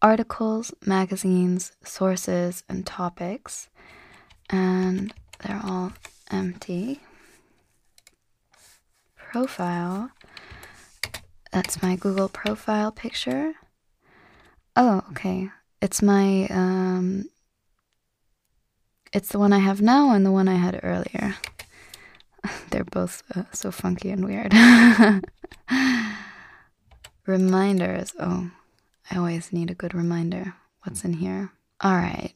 [0.00, 3.68] articles, magazines, sources, and topics,
[4.48, 5.92] and they're all
[6.30, 7.00] empty.
[9.16, 10.10] Profile,
[11.52, 13.54] that's my Google profile picture.
[14.76, 15.50] Oh, okay.
[15.80, 17.28] It's my, um,
[19.12, 21.36] it's the one I have now and the one I had earlier.
[22.70, 24.52] They're both uh, so funky and weird.
[27.26, 28.12] Reminders.
[28.18, 28.50] Oh,
[29.10, 30.54] I always need a good reminder.
[30.82, 31.52] What's in here?
[31.80, 32.32] All right.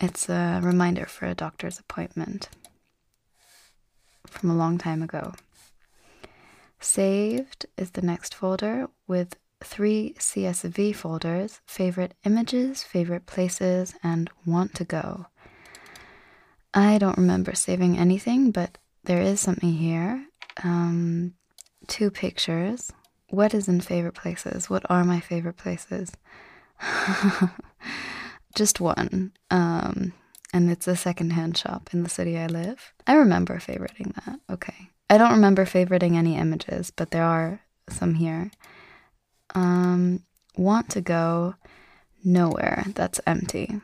[0.00, 2.48] It's a reminder for a doctor's appointment
[4.26, 5.34] from a long time ago.
[6.80, 14.74] Saved is the next folder with three CSV folders favorite images, favorite places, and want
[14.76, 15.26] to go.
[16.72, 20.26] I don't remember saving anything, but there is something here.
[20.62, 21.34] Um,
[21.86, 22.92] two pictures
[23.30, 24.68] what is in favorite places?
[24.68, 26.12] What are my favorite places?
[28.56, 29.32] Just one.
[29.50, 30.12] Um,
[30.52, 32.92] and it's a secondhand shop in the city I live.
[33.06, 34.40] I remember favoriting that.
[34.50, 34.90] Okay.
[35.08, 38.50] I don't remember favoriting any images, but there are some here.
[39.54, 40.24] Um,
[40.56, 41.54] want to go
[42.24, 42.84] nowhere.
[42.94, 43.80] That's empty.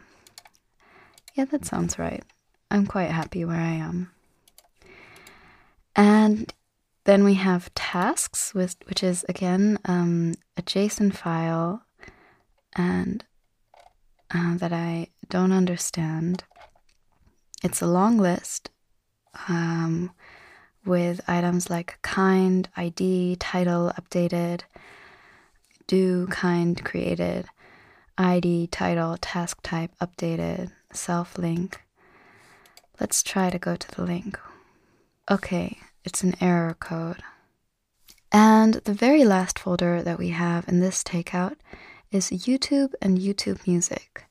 [1.34, 2.24] Yeah, that sounds right.
[2.70, 4.10] I'm quite happy where I am.
[5.94, 6.52] And
[7.04, 11.82] then we have tasks, which, which is again um, a JSON file
[12.74, 13.24] and
[14.34, 16.44] uh, that I don't understand.
[17.62, 18.70] It's a long list
[19.48, 20.10] um,
[20.84, 24.62] with items like kind, ID, title, updated,
[25.86, 27.46] do, kind, created,
[28.18, 31.82] ID, title, task type, updated, self link.
[33.00, 34.38] Let's try to go to the link.
[35.30, 37.22] Okay, it's an error code.
[38.32, 41.56] And the very last folder that we have in this takeout
[42.10, 44.24] is YouTube and YouTube Music.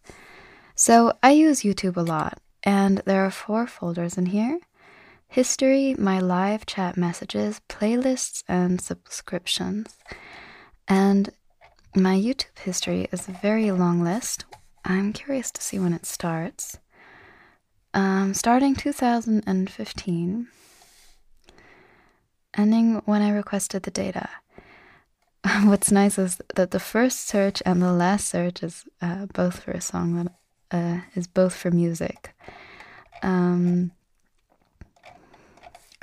[0.76, 4.60] So I use YouTube a lot, and there are four folders in here
[5.28, 9.98] history, my live chat messages, playlists, and subscriptions.
[10.88, 11.30] And
[11.96, 14.46] my YouTube history is a very long list.
[14.84, 16.78] I'm curious to see when it starts.
[17.94, 20.48] Um, starting 2015,
[22.58, 24.30] ending when I requested the data.
[25.64, 29.72] What's nice is that the first search and the last search is uh, both for
[29.72, 30.26] a song
[30.72, 32.36] that uh, is both for music.
[33.24, 33.92] Um,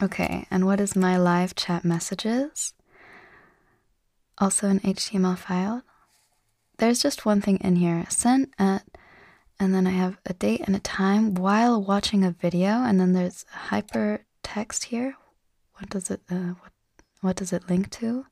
[0.00, 2.72] okay, and what is my live chat messages?
[4.42, 5.84] Also an HTML file.
[6.78, 8.82] There's just one thing in here sent at,
[9.60, 13.12] and then I have a date and a time while watching a video, and then
[13.12, 15.14] there's a hypertext here.
[15.76, 16.22] What does it?
[16.28, 16.72] Uh, what,
[17.20, 18.26] what does it link to?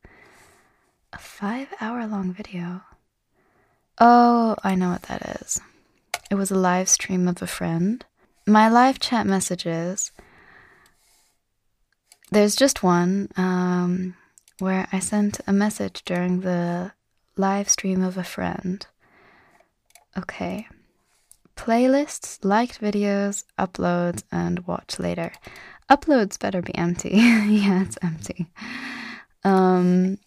[1.12, 2.82] A five-hour-long video.
[3.98, 5.60] Oh, I know what that is.
[6.28, 8.04] It was a live stream of a friend.
[8.48, 10.10] My live chat messages.
[12.32, 14.16] There's just one um,
[14.60, 16.92] where I sent a message during the
[17.36, 18.86] live stream of a friend.
[20.16, 20.68] Okay.
[21.56, 25.32] Playlists, liked videos, uploads, and watch later.
[25.90, 27.10] Uploads better be empty.
[27.14, 28.50] yeah, it's empty.
[29.44, 30.18] Um,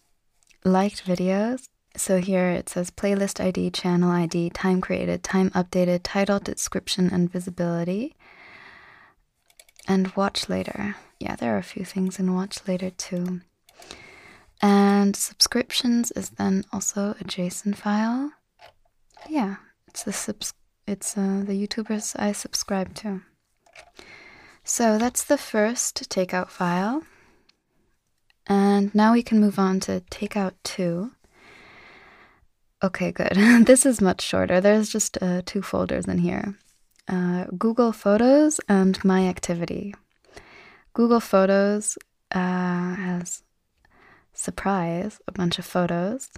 [0.64, 1.68] liked videos.
[1.96, 7.30] So here it says playlist ID, channel ID, time created, time updated, title, description, and
[7.30, 8.16] visibility.
[9.86, 10.96] And watch later.
[11.20, 13.42] Yeah, there are a few things in watch later too.
[14.62, 18.32] And subscriptions is then also a JSON file.
[19.28, 19.56] Yeah,
[19.88, 20.54] it's the subs-
[20.86, 23.22] it's uh, the YouTubers I subscribe to.
[24.64, 27.02] So that's the first takeout file.
[28.46, 31.10] And now we can move on to takeout 2.
[32.82, 33.32] Okay, good.
[33.66, 34.60] this is much shorter.
[34.60, 36.54] There's just uh, two folders in here
[37.08, 39.94] uh, Google Photos and My Activity.
[40.92, 41.98] Google Photos
[42.32, 43.42] uh, has,
[44.34, 46.28] surprise, a bunch of photos,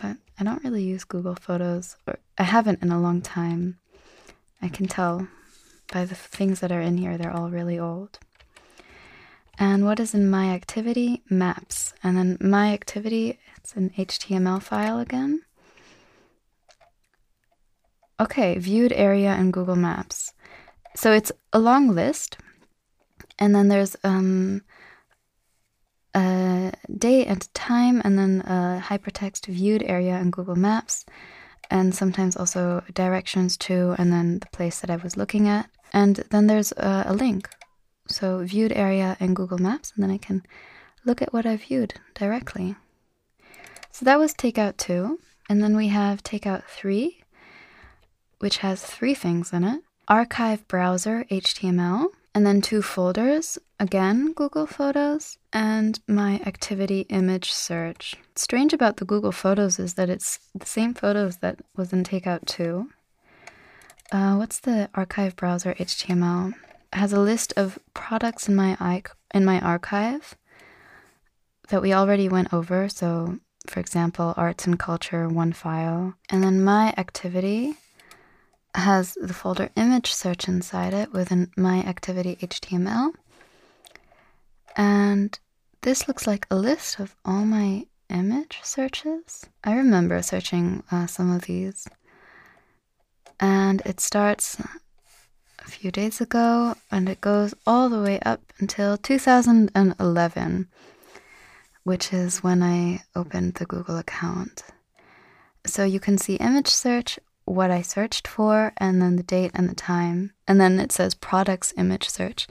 [0.00, 3.78] but I don't really use Google Photos, or I haven't in a long time.
[4.60, 5.28] I can tell
[5.92, 8.18] by the things that are in here, they're all really old.
[9.58, 11.22] And what is in my activity?
[11.28, 11.92] Maps.
[12.02, 15.42] And then my activity, it's an HTML file again.
[18.18, 20.32] Okay, viewed area in Google Maps.
[20.96, 22.38] So it's a long list.
[23.38, 24.62] And then there's um,
[26.14, 31.04] a date and time, and then a hypertext viewed area in Google Maps,
[31.70, 35.68] and sometimes also directions to, and then the place that I was looking at.
[35.92, 37.48] And then there's a, a link
[38.06, 40.42] so viewed area in Google Maps, and then I can
[41.04, 42.76] look at what I viewed directly.
[43.90, 45.18] So that was takeout two.
[45.48, 47.22] And then we have takeout three,
[48.38, 54.66] which has three things in it archive browser HTML, and then two folders again, Google
[54.66, 58.16] Photos, and my activity image search.
[58.36, 62.46] strange about the Google Photos is that it's the same photos that was in takeout
[62.46, 62.90] two.
[64.10, 66.54] Uh, what's the archive browser HTML?
[66.92, 69.02] has a list of products in my
[69.34, 70.36] in my archive
[71.68, 72.88] that we already went over.
[72.88, 77.74] So, for example, arts and culture, one file, and then my activity
[78.74, 83.12] has the folder image search inside it with an my activity HTML.
[84.76, 85.38] And
[85.82, 89.46] this looks like a list of all my image searches.
[89.64, 91.88] I remember searching uh, some of these.
[93.40, 94.60] And it starts
[95.58, 100.68] a few days ago, and it goes all the way up until 2011,
[101.84, 104.62] which is when I opened the Google account.
[105.66, 107.18] So you can see image search,
[107.52, 110.32] what I searched for, and then the date and the time.
[110.46, 112.46] And then it says products image search.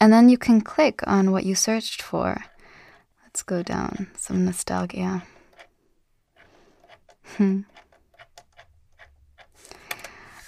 [0.00, 2.44] And then you can click on what you searched for.
[3.24, 5.22] Let's go down some nostalgia.
[7.36, 7.60] Hmm.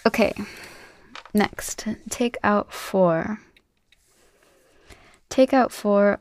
[0.07, 0.35] Okay,
[1.37, 3.41] Next, take out four.
[5.29, 6.21] Take out four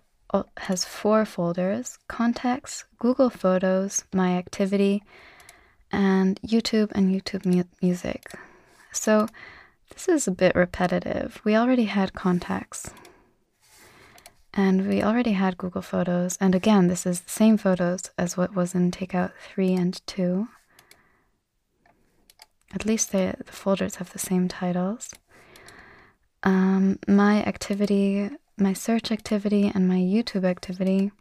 [0.57, 5.03] has four folders contacts, Google Photos, My Activity,
[5.93, 8.31] and YouTube and YouTube mu- Music.
[8.91, 9.27] So
[9.91, 11.39] this is a bit repetitive.
[11.45, 12.89] We already had contacts.
[14.53, 16.37] And we already had Google Photos.
[16.41, 20.47] And again, this is the same photos as what was in Takeout 3 and 2.
[22.73, 25.11] At least they, the folders have the same titles.
[26.43, 31.11] Um, my activity, my search activity, and my YouTube activity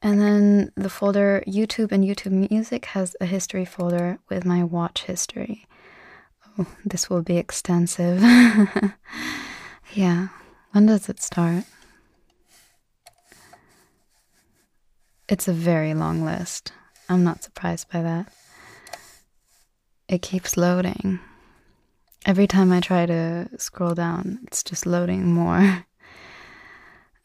[0.00, 5.04] And then the folder YouTube and YouTube Music has a history folder with my watch
[5.04, 5.66] history.
[6.58, 8.20] Oh, this will be extensive.
[9.92, 10.28] yeah.
[10.72, 11.64] When does it start?
[15.28, 16.72] It's a very long list.
[17.08, 18.32] I'm not surprised by that.
[20.08, 21.18] It keeps loading.
[22.24, 25.84] Every time I try to scroll down, it's just loading more.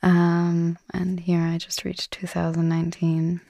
[0.03, 3.41] Um, and here I just reached 2019.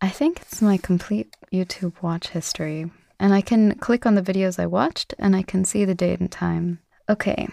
[0.00, 2.90] I think it's my complete YouTube watch history.
[3.18, 6.20] And I can click on the videos I watched and I can see the date
[6.20, 6.78] and time.
[7.08, 7.48] Okay.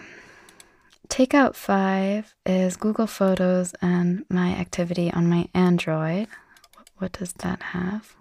[1.08, 6.28] Takeout 5 is Google Photos and my activity on my Android.
[6.98, 8.14] What does that have?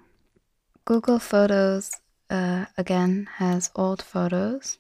[0.86, 1.92] Google Photos,
[2.30, 4.80] uh, again, has old photos.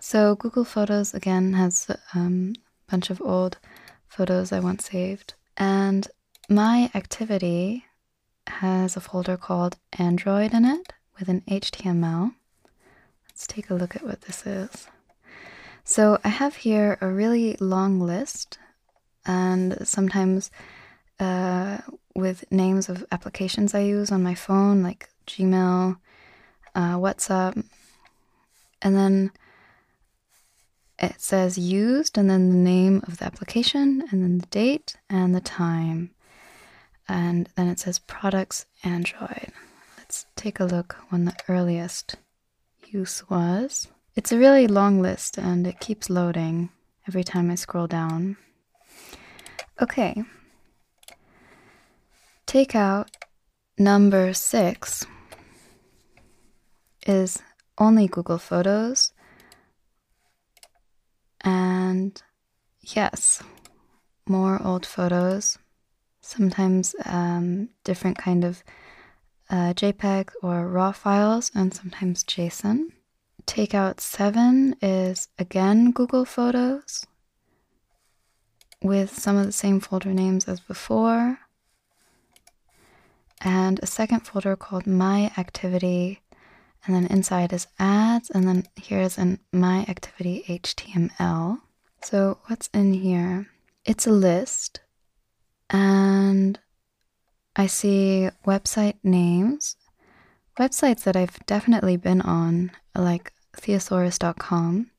[0.00, 2.54] So Google Photos, again, has um,
[2.88, 3.58] bunch of old
[4.06, 5.34] photos I once saved.
[5.56, 6.08] And
[6.48, 7.84] my activity
[8.46, 12.34] has a folder called Android in it with an HTML.
[13.28, 14.88] Let's take a look at what this is.
[15.84, 18.58] So I have here a really long list,
[19.26, 20.50] and sometimes
[21.20, 21.78] uh,
[22.14, 25.98] with names of applications I use on my phone, like Gmail,
[26.74, 27.62] uh, WhatsApp,
[28.80, 29.30] and then
[30.98, 35.34] it says used and then the name of the application and then the date and
[35.34, 36.10] the time.
[37.08, 39.52] And then it says products Android.
[39.98, 42.16] Let's take a look when the earliest
[42.86, 43.88] use was.
[44.14, 46.70] It's a really long list and it keeps loading
[47.08, 48.36] every time I scroll down.
[49.82, 50.22] Okay.
[52.46, 53.10] Take out
[53.76, 55.04] number six
[57.06, 57.42] is
[57.76, 59.12] only Google Photos
[61.44, 62.20] and
[62.80, 63.42] yes,
[64.26, 65.58] more old photos,
[66.20, 68.64] sometimes um, different kind of
[69.50, 72.86] uh, JPEG or RAW files, and sometimes JSON.
[73.46, 77.06] Takeout 7 is again Google Photos
[78.82, 81.40] with some of the same folder names as before,
[83.42, 86.22] and a second folder called My Activity
[86.86, 91.60] and then inside is ads, and then here's an my activity HTML.
[92.02, 93.48] So what's in here?
[93.84, 94.80] It's a list,
[95.70, 96.58] and
[97.56, 99.76] I see website names,
[100.58, 104.90] websites that I've definitely been on, like thesaurus.com.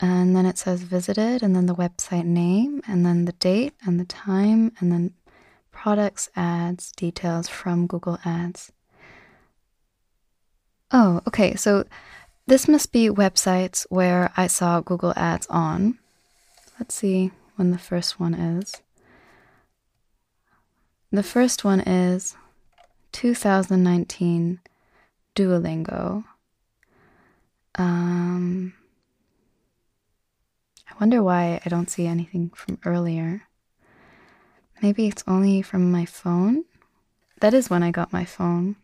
[0.00, 3.98] And then it says visited, and then the website name, and then the date and
[4.00, 5.14] the time, and then
[5.70, 8.72] products, ads, details from Google Ads.
[10.90, 11.54] Oh, okay.
[11.54, 11.84] So
[12.46, 15.98] this must be websites where I saw Google Ads on.
[16.78, 18.82] Let's see when the first one is.
[21.10, 22.36] The first one is
[23.12, 24.60] 2019
[25.36, 26.24] Duolingo.
[27.76, 28.74] Um,
[30.88, 33.42] I wonder why I don't see anything from earlier.
[34.82, 36.64] Maybe it's only from my phone?
[37.40, 38.76] That is when I got my phone.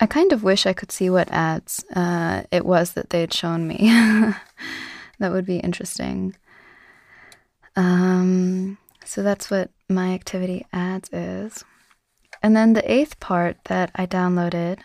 [0.00, 3.34] I kind of wish I could see what ads uh, it was that they had
[3.34, 3.76] shown me.
[5.18, 6.34] that would be interesting.
[7.76, 11.64] Um, so that's what my activity ads is.
[12.42, 14.78] And then the eighth part that I downloaded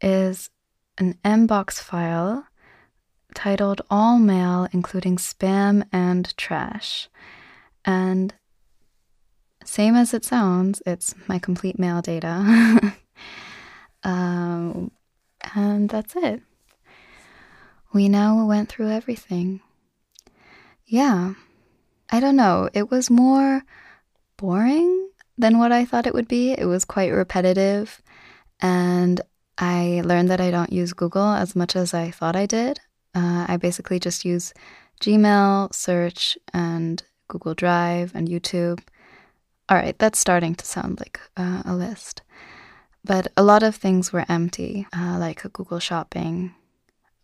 [0.00, 0.50] is
[0.98, 2.46] an Mbox file
[3.34, 7.08] titled All Mail, including spam and trash.
[7.84, 8.34] And
[9.64, 12.94] same as it sounds, it's my complete mail data.
[14.04, 14.90] Um,
[15.54, 16.42] and that's it.
[17.92, 19.60] We now went through everything.
[20.86, 21.34] Yeah.
[22.10, 22.68] I don't know.
[22.74, 23.62] It was more
[24.36, 26.52] boring than what I thought it would be.
[26.52, 28.02] It was quite repetitive.
[28.60, 29.20] And
[29.58, 32.80] I learned that I don't use Google as much as I thought I did.
[33.14, 34.54] Uh, I basically just use
[35.00, 38.80] Gmail, search, and Google Drive and YouTube.
[39.68, 42.22] All right, that's starting to sound like uh, a list.
[43.04, 46.54] But a lot of things were empty, uh, like Google Shopping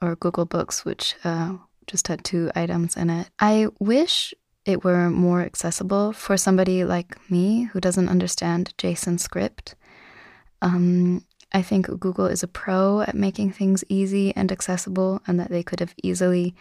[0.03, 1.55] or Google Books, which uh,
[1.87, 3.29] just had two items in it.
[3.39, 9.77] I wish it were more accessible for somebody like me who doesn't understand JSON script.
[10.61, 15.49] Um, I think Google is a pro at making things easy and accessible, and that
[15.49, 16.55] they could have easily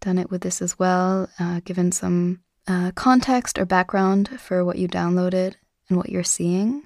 [0.00, 4.78] done it with this as well, uh, given some uh, context or background for what
[4.78, 5.56] you downloaded
[5.88, 6.84] and what you're seeing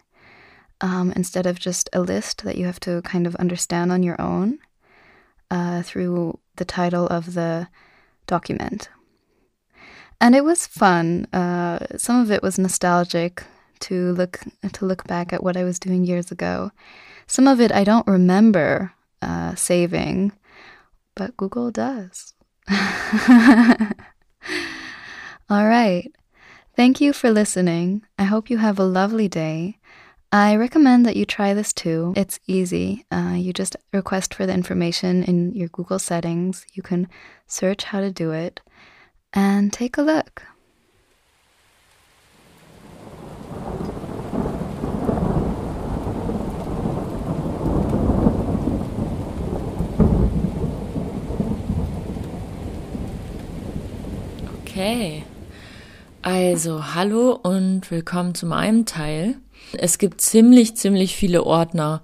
[0.84, 4.20] um, instead of just a list that you have to kind of understand on your
[4.20, 4.58] own
[5.50, 7.68] uh, through the title of the
[8.26, 8.90] document.
[10.20, 11.26] and it was fun.
[11.32, 13.44] Uh, some of it was nostalgic
[13.80, 14.40] to look
[14.72, 16.70] to look back at what I was doing years ago.
[17.26, 20.32] Some of it I don't remember uh, saving,
[21.14, 22.34] but Google does.
[25.48, 26.12] All right.
[26.76, 28.02] Thank you for listening.
[28.18, 29.78] I hope you have a lovely day.
[30.34, 32.12] I recommend that you try this too.
[32.16, 33.06] It's easy.
[33.12, 36.66] Uh, you just request for the information in your Google settings.
[36.72, 37.06] You can
[37.46, 38.60] search how to do it
[39.32, 40.42] and take a look.
[54.64, 55.22] Okay.
[56.24, 59.36] Also, hallo und willkommen zu meinem Teil.
[59.78, 62.02] Es gibt ziemlich, ziemlich viele Ordner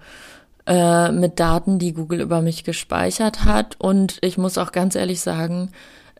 [0.66, 3.76] äh, mit Daten, die Google über mich gespeichert hat.
[3.78, 5.70] Und ich muss auch ganz ehrlich sagen,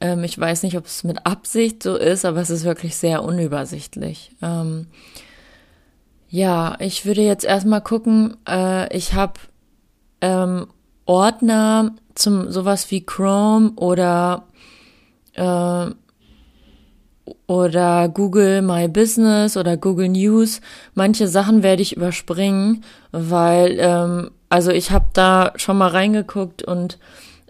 [0.01, 3.23] ähm, ich weiß nicht, ob es mit Absicht so ist, aber es ist wirklich sehr
[3.23, 4.33] unübersichtlich.
[4.43, 4.87] Ähm,
[6.29, 9.35] ja, ich würde jetzt erstmal gucken, äh, ich habe
[10.21, 10.69] ähm,
[11.05, 14.45] Ordner zum sowas wie Chrome oder
[15.35, 15.87] äh,
[17.47, 20.61] oder Google My Business oder Google News.
[20.95, 26.99] Manche Sachen werde ich überspringen, weil ähm, also ich habe da schon mal reingeguckt und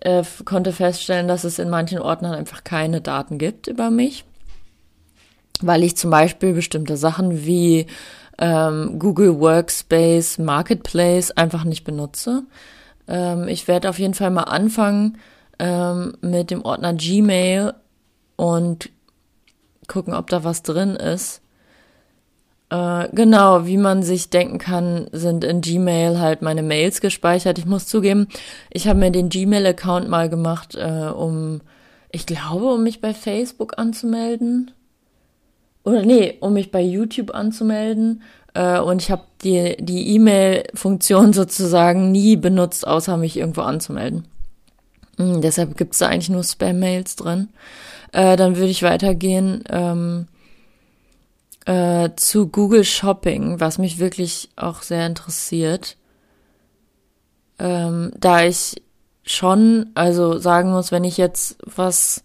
[0.01, 4.25] äh, konnte feststellen, dass es in manchen Ordnern einfach keine Daten gibt über mich,
[5.61, 7.87] weil ich zum Beispiel bestimmte Sachen wie
[8.39, 12.45] ähm, Google Workspace Marketplace einfach nicht benutze.
[13.07, 15.19] Ähm, ich werde auf jeden Fall mal anfangen
[15.59, 17.75] ähm, mit dem Ordner Gmail
[18.37, 18.89] und
[19.91, 21.43] gucken, ob da was drin ist.
[22.71, 27.59] Äh, genau, wie man sich denken kann, sind in Gmail halt meine Mails gespeichert.
[27.59, 28.29] Ich muss zugeben,
[28.71, 31.61] ich habe mir den Gmail-Account mal gemacht, äh, um,
[32.13, 34.71] ich glaube, um mich bei Facebook anzumelden.
[35.83, 38.23] Oder nee, um mich bei YouTube anzumelden.
[38.55, 44.29] Äh, und ich habe die die E-Mail-Funktion sozusagen nie benutzt, außer mich irgendwo anzumelden.
[45.17, 47.49] Hm, deshalb gibt's da eigentlich nur Spam-Mails drin.
[48.13, 50.27] Äh, dann würde ich weitergehen ähm,
[51.67, 55.97] äh, zu Google Shopping, was mich wirklich auch sehr interessiert.
[57.59, 58.83] Ähm, da ich
[59.23, 62.25] schon, also sagen muss, wenn ich jetzt was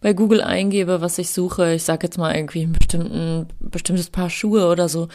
[0.00, 4.30] bei Google eingebe, was ich suche, ich sag jetzt mal irgendwie ein bestimmten, bestimmtes Paar
[4.30, 5.08] Schuhe oder so,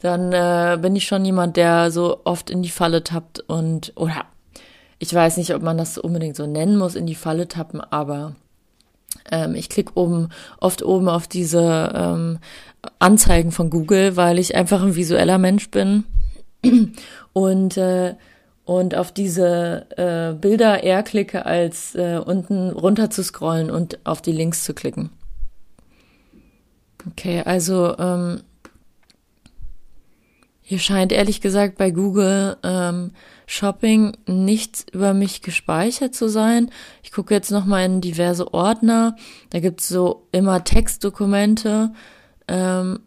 [0.00, 4.24] dann äh, bin ich schon jemand, der so oft in die Falle tappt und oder
[4.98, 8.34] ich weiß nicht, ob man das unbedingt so nennen muss, in die Falle tappen, aber
[9.30, 10.28] ähm, ich klicke oben,
[10.60, 12.38] oft oben auf diese ähm,
[12.98, 16.04] Anzeigen von Google, weil ich einfach ein visueller Mensch bin
[17.32, 18.14] und äh,
[18.64, 24.22] und auf diese äh, Bilder eher klicke, als äh, unten runter zu scrollen und auf
[24.22, 25.10] die Links zu klicken.
[27.06, 28.40] Okay, also ähm,
[30.62, 33.10] hier scheint ehrlich gesagt bei Google ähm,
[33.46, 36.70] Shopping nichts über mich gespeichert zu sein.
[37.02, 39.16] Ich gucke jetzt noch mal in diverse Ordner.
[39.50, 41.92] Da gibt's so immer Textdokumente.
[42.48, 43.00] Ähm,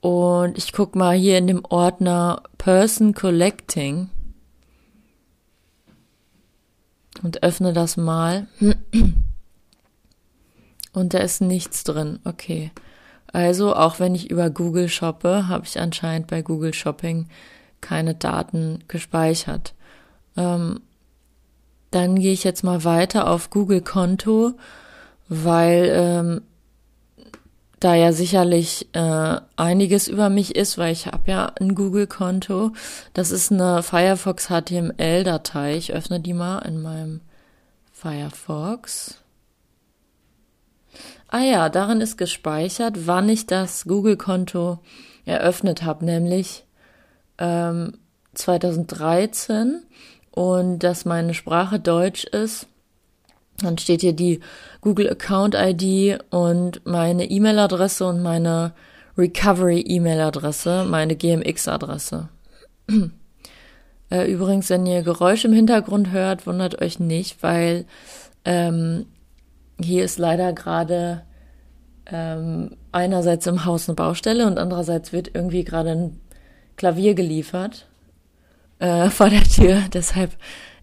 [0.00, 4.10] und ich guck mal hier in dem Ordner Person Collecting
[7.22, 8.46] und öffne das mal.
[10.92, 12.20] Und da ist nichts drin.
[12.24, 12.70] Okay.
[13.32, 17.28] Also auch wenn ich über Google shoppe, habe ich anscheinend bei Google Shopping
[17.80, 19.74] keine Daten gespeichert.
[20.36, 20.80] Ähm,
[21.90, 24.52] dann gehe ich jetzt mal weiter auf Google Konto,
[25.28, 26.42] weil ähm,
[27.80, 32.72] da ja sicherlich äh, einiges über mich ist, weil ich habe ja ein Google-Konto.
[33.14, 35.76] Das ist eine Firefox HTML-Datei.
[35.76, 37.20] Ich öffne die mal in meinem
[37.92, 39.22] Firefox.
[41.28, 44.78] Ah ja, darin ist gespeichert, wann ich das Google-Konto
[45.24, 46.64] eröffnet habe, nämlich
[47.38, 47.94] ähm,
[48.34, 49.82] 2013
[50.30, 52.66] und dass meine Sprache Deutsch ist.
[53.60, 54.40] Dann steht hier die
[54.80, 58.72] Google Account ID und meine E-Mail-Adresse und meine
[59.16, 62.28] Recovery E-Mail-Adresse, meine GMX-Adresse.
[64.10, 67.84] Äh, übrigens, wenn ihr Geräusche im Hintergrund hört, wundert euch nicht, weil
[68.46, 69.04] ähm,
[69.78, 71.24] hier ist leider gerade
[72.06, 76.20] ähm, einerseits im Haus eine Baustelle und andererseits wird irgendwie gerade ein
[76.78, 77.86] Klavier geliefert
[78.78, 79.82] äh, vor der Tür.
[79.92, 80.34] Deshalb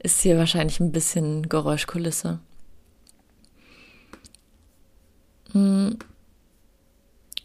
[0.04, 2.40] ist hier wahrscheinlich ein bisschen Geräuschkulisse.
[5.54, 5.98] Hm.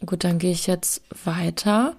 [0.05, 1.95] Gut, dann gehe ich jetzt weiter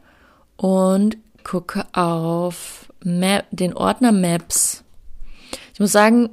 [0.57, 4.84] und gucke auf Map, den Ordner Maps.
[5.72, 6.30] Ich muss sagen,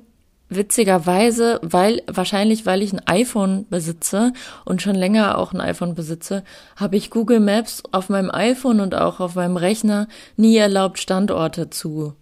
[0.49, 4.33] witzigerweise, weil wahrscheinlich weil ich ein iPhone besitze
[4.65, 6.43] und schon länger auch ein iPhone besitze,
[6.75, 11.69] habe ich Google Maps auf meinem iPhone und auch auf meinem Rechner nie erlaubt Standorte
[11.69, 12.13] zu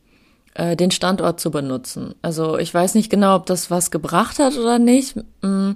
[0.53, 2.15] äh, den Standort zu benutzen.
[2.21, 5.15] Also ich weiß nicht genau, ob das was gebracht hat oder nicht.
[5.41, 5.73] Mm,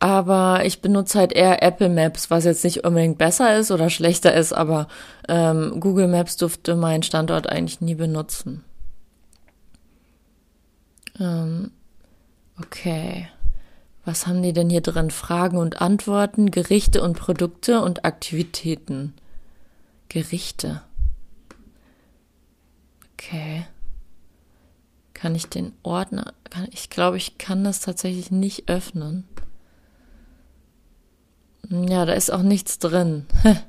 [0.00, 4.34] aber ich benutze halt eher Apple Maps, was jetzt nicht unbedingt besser ist oder schlechter
[4.34, 4.88] ist, aber
[5.28, 8.64] ähm, Google Maps durfte meinen Standort eigentlich nie benutzen.
[11.18, 11.70] Ähm,
[12.58, 13.28] okay.
[14.04, 15.10] Was haben die denn hier drin?
[15.10, 19.14] Fragen und Antworten, Gerichte und Produkte und Aktivitäten.
[20.08, 20.82] Gerichte.
[23.14, 23.66] Okay.
[25.14, 29.24] Kann ich den Ordner, kann, ich glaube, ich kann das tatsächlich nicht öffnen.
[31.70, 33.26] Ja, da ist auch nichts drin.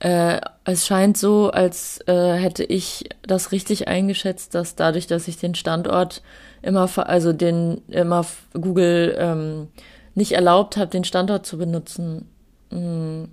[0.00, 5.38] äh, es scheint so, als äh, hätte ich das richtig eingeschätzt, dass dadurch, dass ich
[5.38, 6.22] den Standort
[6.62, 8.24] immer, also den immer
[8.54, 9.68] Google ähm,
[10.14, 12.28] nicht erlaubt habe, den Standort zu benutzen,
[12.70, 13.28] mh, hm,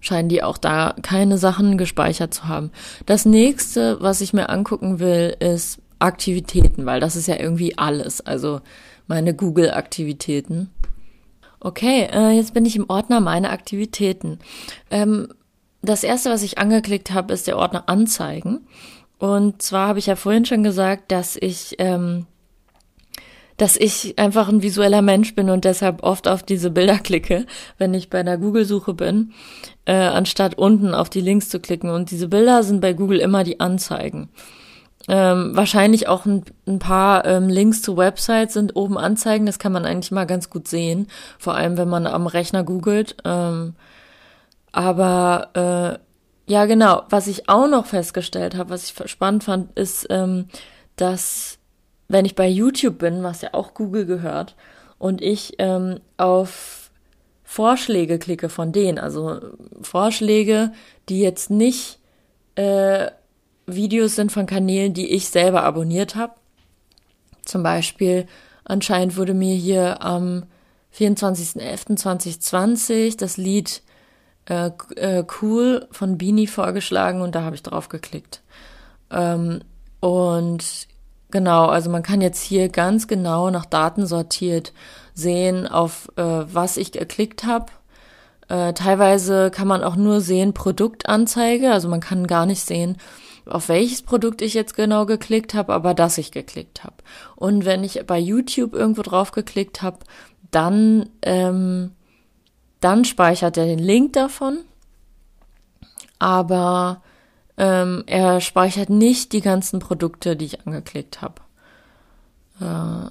[0.00, 2.70] scheinen die auch da keine Sachen gespeichert zu haben.
[3.06, 8.20] Das nächste, was ich mir angucken will, ist Aktivitäten, weil das ist ja irgendwie alles.
[8.20, 8.60] Also
[9.06, 10.70] meine Google-Aktivitäten.
[11.64, 14.38] Okay, äh, jetzt bin ich im Ordner meine Aktivitäten.
[14.90, 15.28] Ähm,
[15.80, 18.66] das erste, was ich angeklickt habe, ist der Ordner Anzeigen.
[19.18, 22.26] Und zwar habe ich ja vorhin schon gesagt, dass ich, ähm,
[23.56, 27.46] dass ich einfach ein visueller Mensch bin und deshalb oft auf diese Bilder klicke,
[27.78, 29.32] wenn ich bei der Google-Suche bin,
[29.86, 31.88] äh, anstatt unten auf die Links zu klicken.
[31.88, 34.28] Und diese Bilder sind bei Google immer die Anzeigen.
[35.08, 39.46] Ähm, wahrscheinlich auch ein, ein paar ähm, Links zu Websites sind oben Anzeigen.
[39.46, 41.08] Das kann man eigentlich mal ganz gut sehen.
[41.38, 43.16] Vor allem, wenn man am Rechner googelt.
[43.24, 43.74] Ähm,
[44.72, 45.98] aber
[46.48, 47.02] äh, ja, genau.
[47.10, 50.46] Was ich auch noch festgestellt habe, was ich spannend fand, ist, ähm,
[50.96, 51.58] dass
[52.08, 54.54] wenn ich bei YouTube bin, was ja auch Google gehört,
[54.98, 56.90] und ich ähm, auf
[57.42, 59.38] Vorschläge klicke von denen, also
[59.82, 60.72] Vorschläge,
[61.08, 61.98] die jetzt nicht
[62.54, 63.10] äh,
[63.66, 66.32] Videos sind von Kanälen, die ich selber abonniert habe.
[67.44, 68.26] Zum Beispiel,
[68.64, 70.42] anscheinend wurde mir hier am
[70.96, 73.82] 24.11.2020 das Lied
[74.46, 78.42] äh, äh, Cool von Beanie vorgeschlagen und da habe ich drauf geklickt.
[79.10, 79.62] Ähm,
[80.00, 80.86] und
[81.30, 84.72] genau, also man kann jetzt hier ganz genau nach Daten sortiert
[85.14, 87.66] sehen, auf äh, was ich geklickt habe.
[88.48, 92.98] Äh, teilweise kann man auch nur sehen Produktanzeige, also man kann gar nicht sehen,
[93.46, 96.96] auf welches Produkt ich jetzt genau geklickt habe, aber dass ich geklickt habe.
[97.36, 99.98] Und wenn ich bei YouTube irgendwo drauf geklickt habe,
[100.50, 101.92] dann, ähm,
[102.80, 104.58] dann speichert er den Link davon,
[106.18, 107.02] aber
[107.56, 111.42] ähm, er speichert nicht die ganzen Produkte, die ich angeklickt habe.
[112.60, 113.10] Äh,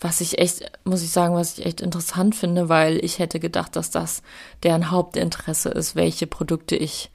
[0.00, 3.74] was ich echt, muss ich sagen, was ich echt interessant finde, weil ich hätte gedacht,
[3.74, 4.22] dass das
[4.62, 7.10] deren Hauptinteresse ist, welche Produkte ich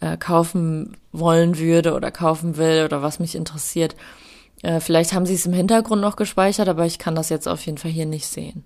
[0.00, 3.96] äh, kaufen wollen würde oder kaufen will oder was mich interessiert.
[4.62, 7.64] Äh, vielleicht haben sie es im Hintergrund noch gespeichert, aber ich kann das jetzt auf
[7.66, 8.64] jeden Fall hier nicht sehen.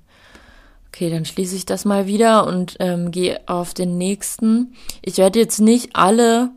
[0.88, 4.74] Okay, dann schließe ich das mal wieder und ähm, gehe auf den nächsten.
[5.02, 6.50] Ich werde jetzt nicht alle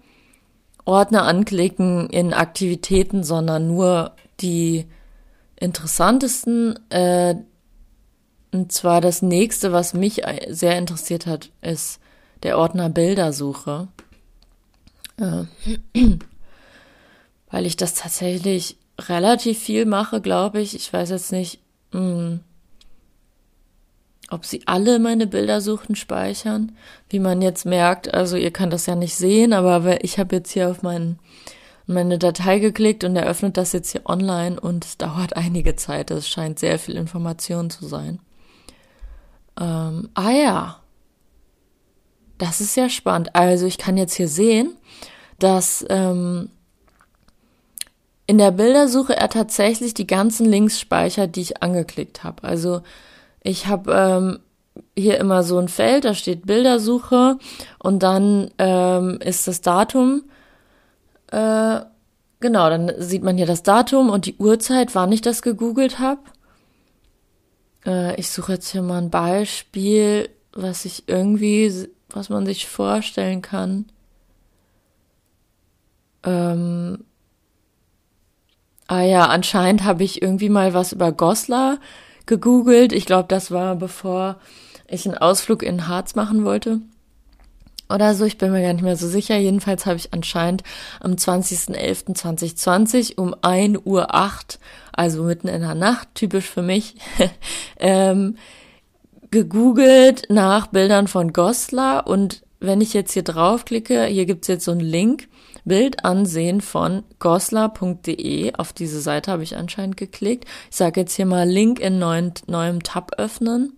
[0.85, 4.85] Ordner anklicken in Aktivitäten, sondern nur die
[5.55, 6.79] interessantesten.
[6.89, 7.35] Äh,
[8.51, 11.99] und zwar das nächste, was mich äh, sehr interessiert hat, ist
[12.43, 13.87] der Ordner Bildersuche.
[15.17, 15.45] Äh,
[17.51, 20.75] weil ich das tatsächlich relativ viel mache, glaube ich.
[20.75, 21.59] Ich weiß jetzt nicht,
[21.91, 22.39] mh, hm,
[24.29, 26.71] ob sie alle meine Bildersuchen speichern.
[27.09, 30.51] Wie man jetzt merkt, also ihr könnt das ja nicht sehen, aber ich habe jetzt
[30.51, 31.19] hier auf meinen,
[31.85, 36.09] meine Datei geklickt und er öffnet das jetzt hier online und es dauert einige Zeit.
[36.11, 38.19] Es scheint sehr viel Information zu sein.
[39.59, 40.82] Ähm, ah ja,
[42.43, 43.35] das ist ja spannend.
[43.35, 44.75] Also ich kann jetzt hier sehen,
[45.39, 46.49] dass ähm,
[48.27, 52.43] in der Bildersuche er tatsächlich die ganzen Links speichert, die ich angeklickt habe.
[52.43, 52.81] Also
[53.41, 54.39] ich habe ähm,
[54.97, 57.37] hier immer so ein Feld, da steht Bildersuche
[57.79, 60.23] und dann ähm, ist das Datum.
[61.31, 61.79] Äh,
[62.41, 66.21] genau, dann sieht man hier das Datum und die Uhrzeit, wann ich das gegoogelt habe.
[67.85, 73.41] Äh, ich suche jetzt hier mal ein Beispiel, was ich irgendwie, was man sich vorstellen
[73.41, 73.85] kann.
[76.23, 77.03] Ähm,
[78.87, 81.79] ah ja, anscheinend habe ich irgendwie mal was über Goslar
[82.25, 82.93] gegoogelt.
[82.93, 84.37] Ich glaube, das war bevor
[84.87, 86.81] ich einen Ausflug in Harz machen wollte.
[87.89, 89.37] oder so, ich bin mir gar nicht mehr so sicher.
[89.37, 90.63] Jedenfalls habe ich anscheinend
[90.99, 94.59] am 20.11.2020 um 1 Uhr 8,
[94.93, 96.95] also mitten in der Nacht, typisch für mich,
[97.79, 98.37] ähm,
[99.33, 104.71] gegoogelt nach Bildern von Goslar und wenn ich jetzt hier draufklicke, hier gibt's jetzt so
[104.71, 105.27] einen Link,
[105.65, 108.53] Bild ansehen von goslar.de.
[108.53, 110.45] Auf diese Seite habe ich anscheinend geklickt.
[110.69, 113.73] Ich sage jetzt hier mal Link in neuen, neuem Tab öffnen.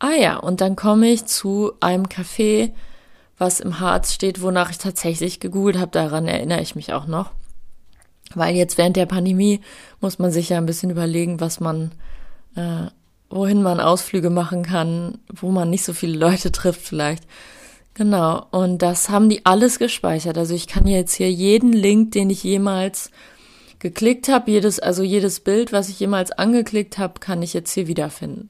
[0.00, 2.72] Ah ja, und dann komme ich zu einem Café,
[3.38, 5.92] was im Harz steht, wonach ich tatsächlich gegoogelt habe.
[5.92, 7.30] Daran erinnere ich mich auch noch.
[8.34, 9.60] Weil jetzt während der Pandemie
[10.00, 11.92] muss man sich ja ein bisschen überlegen, was man,
[12.56, 12.88] äh,
[13.34, 17.24] wohin man Ausflüge machen kann, wo man nicht so viele Leute trifft vielleicht.
[17.92, 20.38] Genau, und das haben die alles gespeichert.
[20.38, 23.10] Also ich kann jetzt hier jeden Link, den ich jemals
[23.80, 27.86] geklickt habe, jedes, also jedes Bild, was ich jemals angeklickt habe, kann ich jetzt hier
[27.88, 28.48] wiederfinden.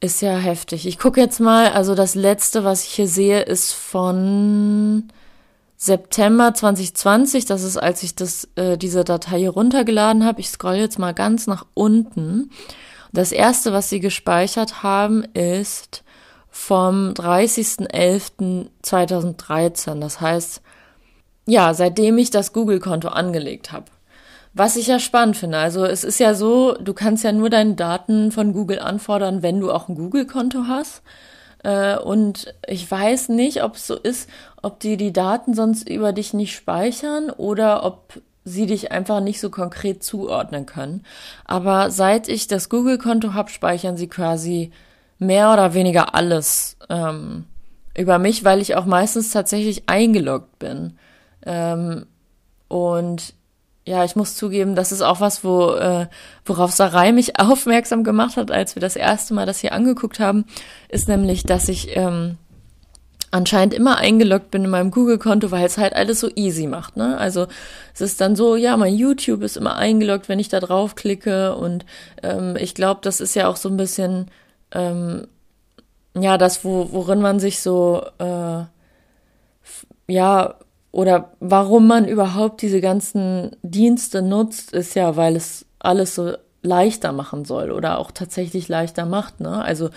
[0.00, 0.86] Ist ja heftig.
[0.86, 5.08] Ich gucke jetzt mal, also das letzte, was ich hier sehe, ist von
[5.78, 7.46] September 2020.
[7.46, 10.40] Das ist, als ich das, äh, diese Datei hier runtergeladen habe.
[10.40, 12.50] Ich scroll jetzt mal ganz nach unten.
[13.14, 16.02] Das erste, was sie gespeichert haben, ist
[16.50, 20.00] vom 30.11.2013.
[20.00, 20.60] Das heißt,
[21.46, 23.84] ja, seitdem ich das Google-Konto angelegt habe.
[24.52, 25.58] Was ich ja spannend finde.
[25.58, 29.60] Also es ist ja so, du kannst ja nur deine Daten von Google anfordern, wenn
[29.60, 31.02] du auch ein Google-Konto hast.
[31.62, 34.28] Äh, und ich weiß nicht, ob es so ist,
[34.60, 39.40] ob die die Daten sonst über dich nicht speichern oder ob sie dich einfach nicht
[39.40, 41.04] so konkret zuordnen können.
[41.44, 44.70] Aber seit ich das Google-Konto habe, speichern sie quasi
[45.18, 47.44] mehr oder weniger alles ähm,
[47.96, 50.98] über mich, weil ich auch meistens tatsächlich eingeloggt bin.
[51.46, 52.06] Ähm,
[52.68, 53.34] und
[53.86, 56.06] ja, ich muss zugeben, das ist auch was, wo, äh,
[56.44, 60.44] worauf Sarai mich aufmerksam gemacht hat, als wir das erste Mal das hier angeguckt haben,
[60.88, 62.38] ist nämlich, dass ich ähm,
[63.34, 66.96] anscheinend immer eingeloggt bin in meinem Google-Konto, weil es halt alles so easy macht.
[66.96, 67.18] Ne?
[67.18, 67.46] Also
[67.92, 71.84] es ist dann so, ja, mein YouTube ist immer eingeloggt, wenn ich da draufklicke und
[72.22, 74.30] ähm, ich glaube, das ist ja auch so ein bisschen
[74.72, 75.26] ähm,
[76.16, 78.64] ja, das, wo, worin man sich so, äh,
[80.06, 80.54] ja,
[80.92, 87.12] oder warum man überhaupt diese ganzen Dienste nutzt, ist ja, weil es alles so leichter
[87.12, 89.40] machen soll oder auch tatsächlich leichter macht.
[89.40, 89.62] Ne?
[89.62, 89.90] Also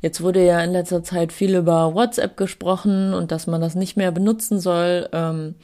[0.00, 3.96] jetzt wurde ja in letzter Zeit viel über WhatsApp gesprochen und dass man das nicht
[3.96, 5.08] mehr benutzen soll.
[5.12, 5.54] Ähm,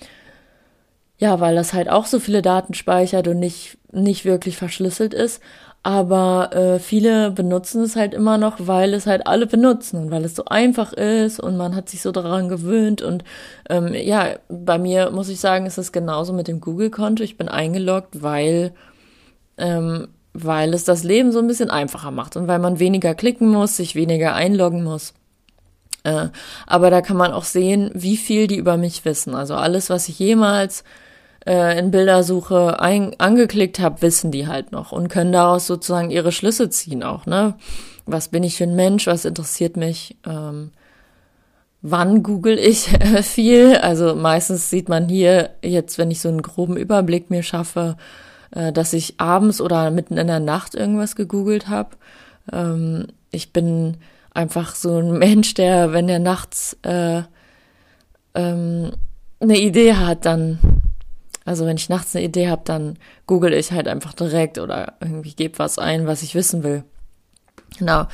[1.18, 5.42] ja, weil das halt auch so viele Daten speichert und nicht, nicht wirklich verschlüsselt ist.
[5.82, 10.24] Aber äh, viele benutzen es halt immer noch, weil es halt alle benutzen und weil
[10.24, 13.00] es so einfach ist und man hat sich so daran gewöhnt.
[13.00, 13.24] Und
[13.70, 17.22] ähm, ja, bei mir muss ich sagen, ist es genauso mit dem Google-Konto.
[17.22, 18.72] Ich bin eingeloggt, weil,
[19.58, 23.48] ähm, weil es das Leben so ein bisschen einfacher macht und weil man weniger klicken
[23.48, 25.14] muss, sich weniger einloggen muss.
[26.04, 26.28] Äh,
[26.66, 29.34] aber da kann man auch sehen, wie viel die über mich wissen.
[29.34, 30.84] Also alles, was ich jemals
[31.46, 36.32] äh, in Bildersuche ein, angeklickt habe, wissen die halt noch und können daraus sozusagen ihre
[36.32, 37.54] Schlüsse ziehen auch, ne?
[38.06, 39.06] Was bin ich für ein Mensch?
[39.06, 40.16] Was interessiert mich?
[40.26, 40.72] Ähm,
[41.82, 42.88] wann google ich
[43.22, 43.76] viel?
[43.76, 47.96] Also meistens sieht man hier jetzt, wenn ich so einen groben Überblick mir schaffe,
[48.52, 51.96] äh, dass ich abends oder mitten in der Nacht irgendwas gegoogelt habe.
[52.52, 53.98] Ähm, ich bin
[54.32, 57.22] einfach so ein Mensch, der, wenn er nachts äh,
[58.34, 58.92] ähm,
[59.40, 60.58] eine Idee hat, dann
[61.44, 62.96] also wenn ich nachts eine Idee habe, dann
[63.26, 66.84] google ich halt einfach direkt oder irgendwie gebe was ein, was ich wissen will.
[67.78, 68.06] Genau.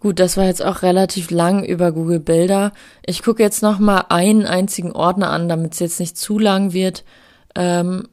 [0.00, 2.72] Gut, das war jetzt auch relativ lang über Google Bilder.
[3.04, 6.72] Ich gucke jetzt noch mal einen einzigen Ordner an, damit es jetzt nicht zu lang
[6.72, 7.04] wird.
[7.54, 8.08] Ähm,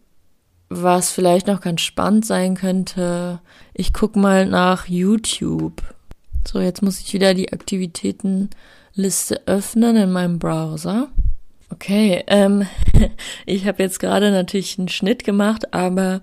[0.84, 3.40] was vielleicht noch ganz spannend sein könnte.
[3.74, 5.82] Ich gucke mal nach YouTube.
[6.48, 11.10] So, jetzt muss ich wieder die Aktivitätenliste öffnen in meinem Browser.
[11.72, 12.68] Okay, ähm,
[13.46, 16.22] ich habe jetzt gerade natürlich einen Schnitt gemacht, aber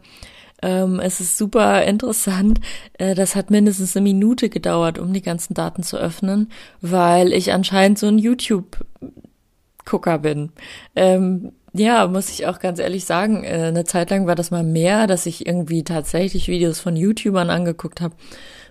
[0.63, 2.61] ähm, es ist super interessant.
[2.95, 6.51] Äh, das hat mindestens eine Minute gedauert, um die ganzen Daten zu öffnen,
[6.81, 10.53] weil ich anscheinend so ein YouTube-Gucker bin.
[10.95, 14.63] Ähm, ja, muss ich auch ganz ehrlich sagen, äh, eine Zeit lang war das mal
[14.63, 18.15] mehr, dass ich irgendwie tatsächlich Videos von YouTubern angeguckt habe.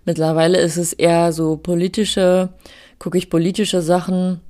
[0.06, 2.50] Mittlerweile ist es eher so politische,
[3.00, 4.42] gucke ich politische Sachen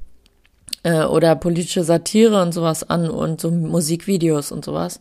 [0.83, 4.99] äh, oder politische Satire und sowas an und so Musikvideos und sowas.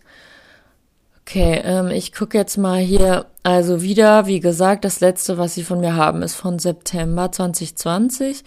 [1.22, 5.62] Okay, ähm, ich gucke jetzt mal hier, also wieder, wie gesagt, das letzte, was sie
[5.62, 8.42] von mir haben, ist von September 2020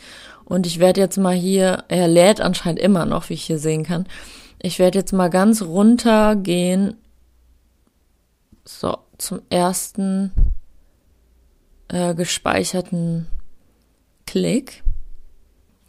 [0.45, 3.84] und ich werde jetzt mal hier, er lädt anscheinend immer noch, wie ich hier sehen
[3.84, 4.06] kann.
[4.66, 6.95] Ich werde jetzt mal ganz runter gehen,
[8.64, 10.32] so, zum ersten
[11.89, 13.28] äh, gespeicherten
[14.26, 14.82] Klick.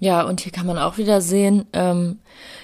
[0.00, 2.18] Ja, und hier kann man auch wieder sehen, ähm,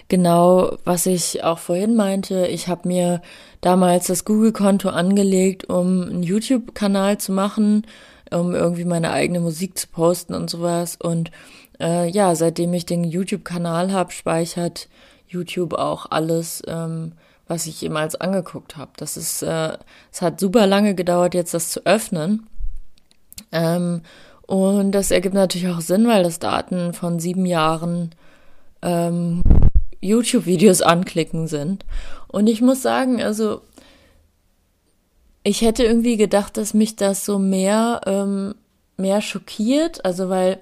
[0.09, 2.49] genau, was ich auch vorhin meinte.
[2.49, 3.23] Ich habe mir
[3.61, 7.87] damals das Google-Konto angelegt, um einen YouTube-Kanal zu machen,
[8.33, 10.97] um irgendwie meine eigene Musik zu posten und sowas.
[11.01, 11.31] Und
[11.81, 14.89] äh, ja, seitdem ich den YouTube-Kanal habe, speichert
[15.31, 17.13] YouTube auch alles, ähm,
[17.47, 18.91] was ich jemals angeguckt habe.
[18.97, 19.77] Das ist, äh,
[20.13, 22.47] es hat super lange gedauert, jetzt das zu öffnen.
[23.53, 24.03] Ähm,
[24.47, 28.11] und das ergibt natürlich auch Sinn, weil das Daten von sieben Jahren
[28.83, 29.43] ähm,
[30.01, 31.85] YouTube-Videos anklicken sind.
[32.29, 33.63] Und ich muss sagen, also
[35.43, 38.55] ich hätte irgendwie gedacht, dass mich das so mehr, ähm,
[38.97, 40.05] mehr schockiert.
[40.05, 40.61] Also weil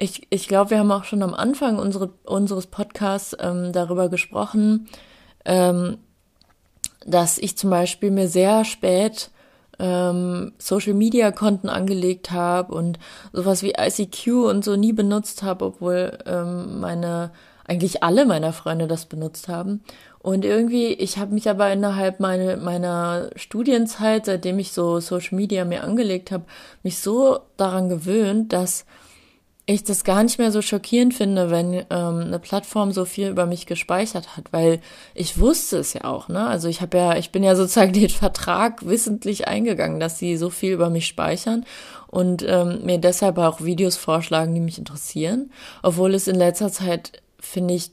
[0.00, 4.88] ich, ich glaube, wir haben auch schon am Anfang unsere, unseres Podcasts ähm, darüber gesprochen,
[5.44, 5.98] ähm,
[7.04, 9.30] dass ich zum Beispiel mir sehr spät
[9.78, 12.98] ähm, Social Media Konten angelegt habe und
[13.32, 17.30] sowas wie ICQ und so nie benutzt habe, obwohl ähm, meine
[17.66, 19.82] eigentlich alle meiner Freunde das benutzt haben.
[20.18, 25.64] Und irgendwie, ich habe mich aber innerhalb meine, meiner Studienzeit, seitdem ich so Social Media
[25.64, 26.44] mir angelegt habe,
[26.82, 28.86] mich so daran gewöhnt, dass
[29.74, 33.46] ich das gar nicht mehr so schockierend finde, wenn ähm, eine Plattform so viel über
[33.46, 34.80] mich gespeichert hat, weil
[35.14, 36.46] ich wusste es ja auch, ne?
[36.46, 40.50] Also ich habe ja, ich bin ja sozusagen den Vertrag wissentlich eingegangen, dass sie so
[40.50, 41.64] viel über mich speichern
[42.06, 45.50] und ähm, mir deshalb auch Videos vorschlagen, die mich interessieren,
[45.82, 47.90] obwohl es in letzter Zeit finde ich,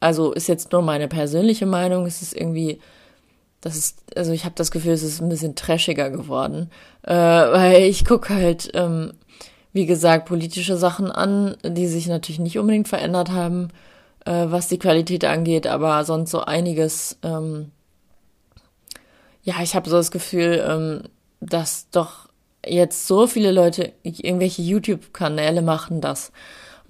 [0.00, 2.80] also ist jetzt nur meine persönliche Meinung, es ist irgendwie
[3.60, 6.70] das ist, also ich habe das Gefühl, es ist ein bisschen trashiger geworden,
[7.02, 9.12] äh, weil ich gucke halt ähm,
[9.72, 13.68] wie gesagt, politische Sachen an, die sich natürlich nicht unbedingt verändert haben,
[14.24, 17.18] äh, was die Qualität angeht, aber sonst so einiges.
[17.22, 17.70] Ähm,
[19.42, 21.02] ja, ich habe so das Gefühl, ähm,
[21.40, 22.28] dass doch
[22.66, 26.30] jetzt so viele Leute irgendwelche YouTube-Kanäle machen, dass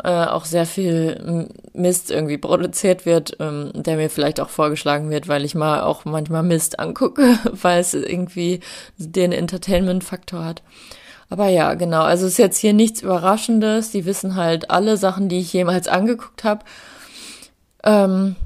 [0.02, 5.28] äh, auch sehr viel Mist irgendwie produziert wird, ähm, der mir vielleicht auch vorgeschlagen wird,
[5.28, 8.60] weil ich mal auch manchmal Mist angucke, weil es irgendwie
[8.96, 10.62] den Entertainment-Faktor hat.
[11.30, 12.02] Aber ja, genau.
[12.02, 13.92] Also ist jetzt hier nichts Überraschendes.
[13.92, 16.64] Die wissen halt alle Sachen, die ich jemals angeguckt habe.
[17.84, 18.36] Ähm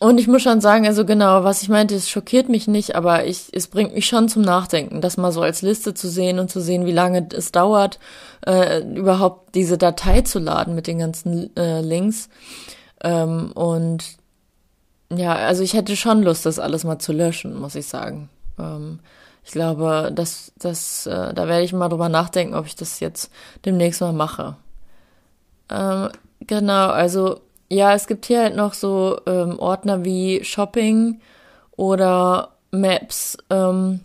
[0.00, 3.26] und ich muss schon sagen, also genau, was ich meinte, es schockiert mich nicht, aber
[3.26, 6.50] ich, es bringt mich schon zum Nachdenken, das mal so als Liste zu sehen und
[6.52, 7.98] zu sehen, wie lange es dauert,
[8.46, 12.28] äh, überhaupt diese Datei zu laden mit den ganzen äh, Links.
[13.02, 14.04] Ähm, und
[15.12, 18.28] ja, also ich hätte schon Lust, das alles mal zu löschen, muss ich sagen.
[18.56, 19.00] Ähm,
[19.48, 23.32] ich glaube, das, das, äh, da werde ich mal drüber nachdenken, ob ich das jetzt
[23.64, 24.56] demnächst mal mache.
[25.70, 27.40] Ähm, genau, also
[27.70, 31.22] ja, es gibt hier halt noch so ähm, Ordner wie Shopping
[31.78, 33.38] oder Maps.
[33.48, 34.00] Ähm,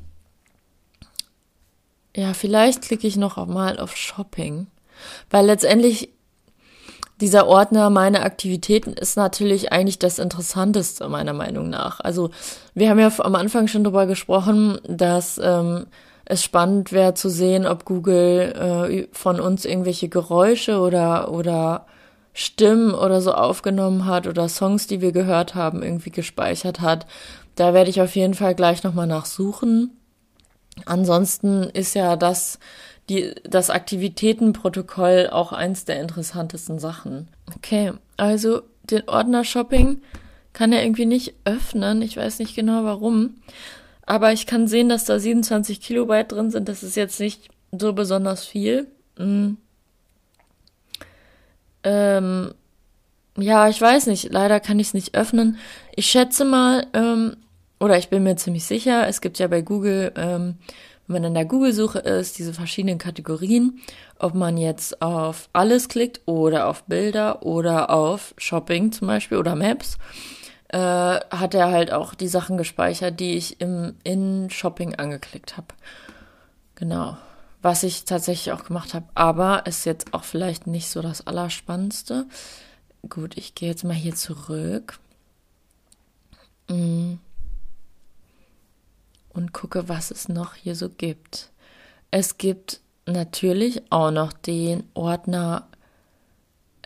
[2.15, 4.67] ja, vielleicht klicke ich noch mal auf Shopping,
[5.29, 6.07] weil letztendlich
[7.22, 11.99] dieser Ordner meine Aktivitäten ist natürlich eigentlich das Interessanteste meiner Meinung nach.
[11.99, 12.32] Also
[12.74, 15.86] wir haben ja am Anfang schon darüber gesprochen, dass ähm,
[16.26, 18.53] es spannend wäre zu sehen, ob Google
[18.89, 21.86] äh, von uns irgendwelche Geräusche oder oder
[22.34, 27.05] Stimmen oder so aufgenommen hat oder Songs, die wir gehört haben, irgendwie gespeichert hat.
[27.55, 29.91] Da werde ich auf jeden Fall gleich nochmal nachsuchen.
[30.86, 32.57] Ansonsten ist ja das
[33.09, 37.27] die, das Aktivitätenprotokoll auch eins der interessantesten Sachen.
[37.55, 40.01] Okay, also den Ordner Shopping
[40.53, 42.01] kann er irgendwie nicht öffnen.
[42.01, 43.35] Ich weiß nicht genau warum.
[44.05, 46.69] Aber ich kann sehen, dass da 27 Kilobyte drin sind.
[46.69, 48.87] Das ist jetzt nicht so besonders viel.
[49.17, 49.57] Hm.
[51.83, 52.53] Ähm,
[53.37, 54.31] ja, ich weiß nicht.
[54.31, 55.57] Leider kann ich es nicht öffnen.
[55.95, 57.37] Ich schätze mal, ähm,
[57.79, 60.55] oder ich bin mir ziemlich sicher, es gibt ja bei Google ähm,
[61.07, 63.81] wenn man in der Google-Suche ist, diese verschiedenen Kategorien,
[64.19, 69.55] ob man jetzt auf alles klickt oder auf Bilder oder auf Shopping zum Beispiel oder
[69.55, 69.97] Maps,
[70.69, 75.67] äh, hat er halt auch die Sachen gespeichert, die ich im in Shopping angeklickt habe.
[76.75, 77.17] Genau.
[77.61, 82.25] Was ich tatsächlich auch gemacht habe, aber ist jetzt auch vielleicht nicht so das Allerspannendste.
[83.07, 84.99] Gut, ich gehe jetzt mal hier zurück.
[86.69, 87.15] Mm
[89.34, 91.51] und gucke, was es noch hier so gibt.
[92.11, 95.67] Es gibt natürlich auch noch den Ordner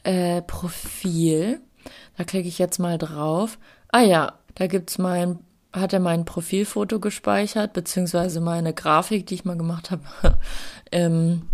[0.03, 1.59] äh, Profil.
[2.17, 3.59] Da klicke ich jetzt mal drauf.
[3.89, 5.39] Ah ja, da gibt's mein,
[5.73, 10.03] hat er mein Profilfoto gespeichert, beziehungsweise meine Grafik, die ich mal gemacht habe.
[10.91, 11.49] ähm,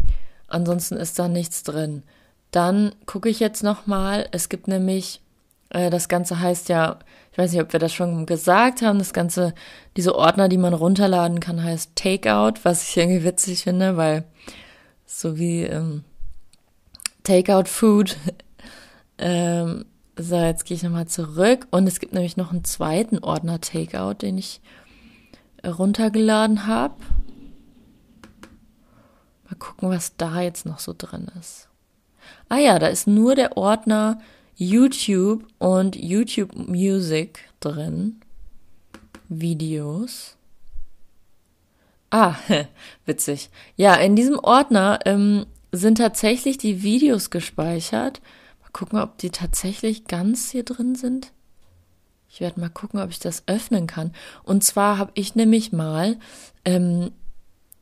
[0.47, 2.03] ansonsten ist da nichts drin.
[2.51, 4.27] Dann gucke ich jetzt noch mal.
[4.31, 5.22] Es gibt nämlich,
[5.73, 6.99] das Ganze heißt ja
[7.33, 9.55] ich weiß nicht, ob wir das schon gesagt haben, das Ganze,
[9.97, 14.25] diese Ordner, die man runterladen kann, heißt Takeout, was ich irgendwie witzig finde, weil
[15.07, 16.03] so wie ähm,
[17.23, 18.17] Takeout Food.
[19.17, 21.65] ähm, so, jetzt gehe ich nochmal zurück.
[21.71, 24.61] Und es gibt nämlich noch einen zweiten Ordner Takeout, den ich
[25.65, 26.93] runtergeladen habe.
[29.45, 31.67] Mal gucken, was da jetzt noch so drin ist.
[32.47, 34.19] Ah ja, da ist nur der Ordner
[34.69, 38.21] YouTube und YouTube Music drin.
[39.29, 40.35] Videos.
[42.09, 42.35] Ah,
[43.05, 43.49] witzig.
[43.75, 48.21] Ja, in diesem Ordner ähm, sind tatsächlich die Videos gespeichert.
[48.61, 51.31] Mal gucken, ob die tatsächlich ganz hier drin sind.
[52.29, 54.11] Ich werde mal gucken, ob ich das öffnen kann.
[54.43, 56.17] Und zwar habe ich nämlich mal
[56.65, 57.11] ähm,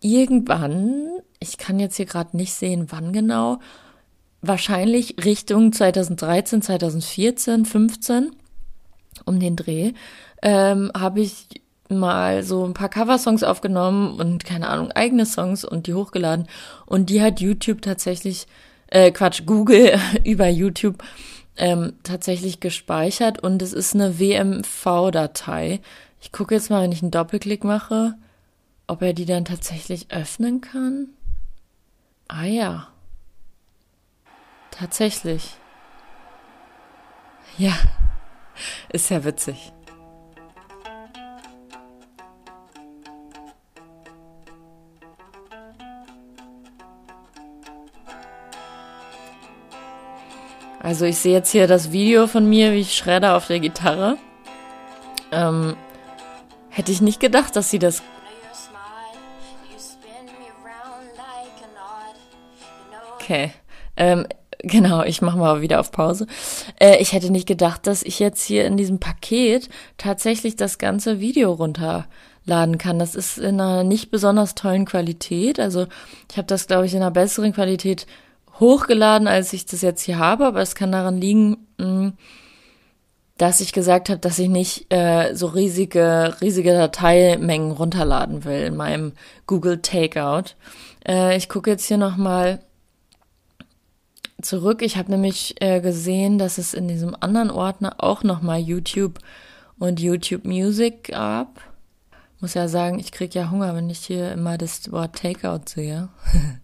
[0.02, 3.60] irgendwann, ich kann jetzt hier gerade nicht sehen, wann genau,
[4.42, 8.32] wahrscheinlich Richtung 2013, 2014, 15
[9.26, 9.94] um den Dreh,
[10.42, 11.48] ähm, habe ich
[11.90, 16.48] mal so ein paar Coversongs aufgenommen und keine Ahnung, eigene Songs und die hochgeladen.
[16.86, 18.48] Und die hat YouTube tatsächlich,
[18.88, 21.04] äh, Quatsch, Google über YouTube
[21.58, 25.82] ähm, tatsächlich gespeichert und es ist eine WMV-Datei.
[26.22, 28.16] Ich gucke jetzt mal, wenn ich einen Doppelklick mache,
[28.88, 31.10] ob er die dann tatsächlich öffnen kann.
[32.28, 32.91] Ah ja.
[34.72, 35.56] Tatsächlich.
[37.58, 37.74] Ja.
[38.90, 39.74] Ist ja witzig.
[50.84, 54.18] Also ich sehe jetzt hier das Video von mir, wie ich schredder auf der Gitarre.
[55.32, 55.78] Ähm,
[56.70, 58.02] hätte ich nicht gedacht, dass sie das.
[63.16, 63.54] Okay.
[63.96, 64.26] Ähm,
[64.64, 66.28] genau, ich mache mal wieder auf Pause.
[66.80, 71.20] Äh, ich hätte nicht gedacht, dass ich jetzt hier in diesem Paket tatsächlich das ganze
[71.20, 73.00] Video runterladen kann.
[73.00, 75.60] Das ist in einer nicht besonders tollen Qualität.
[75.60, 75.88] Also
[76.30, 78.08] ich habe das, glaube ich, in einer besseren Qualität
[78.60, 82.10] hochgeladen, als ich das jetzt hier habe, aber es kann daran liegen, mm,
[83.38, 88.76] dass ich gesagt habe, dass ich nicht äh, so riesige, riesige Dateimengen runterladen will in
[88.76, 89.14] meinem
[89.48, 90.52] Google Takeout.
[91.08, 92.60] Äh, ich gucke jetzt hier nochmal
[94.44, 94.82] zurück.
[94.82, 99.20] Ich habe nämlich äh, gesehen, dass es in diesem anderen Ordner auch nochmal YouTube
[99.80, 101.62] und YouTube Music gab.
[102.40, 106.10] Muss ja sagen, ich krieg ja Hunger, wenn ich hier immer das Wort Takeout sehe.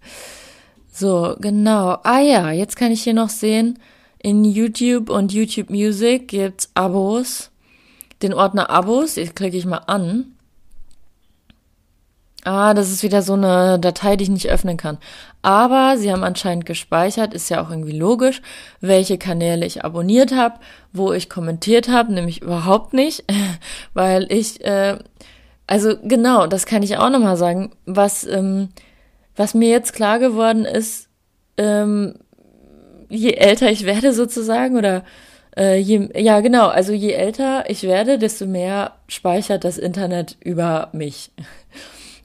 [1.00, 2.00] So, genau.
[2.02, 3.78] Ah ja, jetzt kann ich hier noch sehen,
[4.18, 7.52] in YouTube und YouTube Music gibt's Abos.
[8.24, 10.37] Den Ordner Abos, jetzt klicke ich mal an.
[12.48, 15.00] Ah, das ist wieder so eine Datei, die ich nicht öffnen kann.
[15.41, 18.41] Aber sie haben anscheinend gespeichert, ist ja auch irgendwie logisch,
[18.80, 20.56] welche Kanäle ich abonniert habe,
[20.93, 23.26] wo ich kommentiert habe, nämlich überhaupt nicht,
[23.93, 24.98] weil ich, äh,
[25.68, 28.70] also genau, das kann ich auch nochmal sagen, was ähm,
[29.36, 31.10] was mir jetzt klar geworden ist,
[31.58, 32.16] ähm,
[33.10, 35.04] je älter ich werde sozusagen oder
[35.58, 40.88] äh, je, ja genau, also je älter ich werde, desto mehr speichert das Internet über
[40.93, 41.32] mich.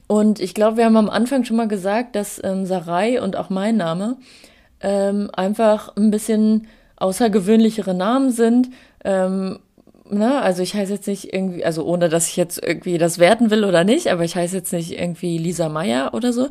[0.07, 3.49] Und ich glaube, wir haben am Anfang schon mal gesagt, dass ähm, Sarai und auch
[3.49, 4.17] mein Name
[4.81, 8.69] ähm, einfach ein bisschen außergewöhnlichere Namen sind.
[9.03, 9.59] Ähm,
[10.09, 13.49] na, also ich heiße jetzt nicht irgendwie, also ohne dass ich jetzt irgendwie das werten
[13.49, 16.49] will oder nicht, aber ich heiße jetzt nicht irgendwie Lisa Meyer oder so,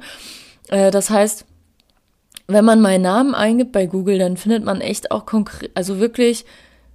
[0.69, 1.45] äh, das heißt,
[2.49, 6.45] wenn man meinen Namen eingibt bei Google, dann findet man echt auch konkret, also wirklich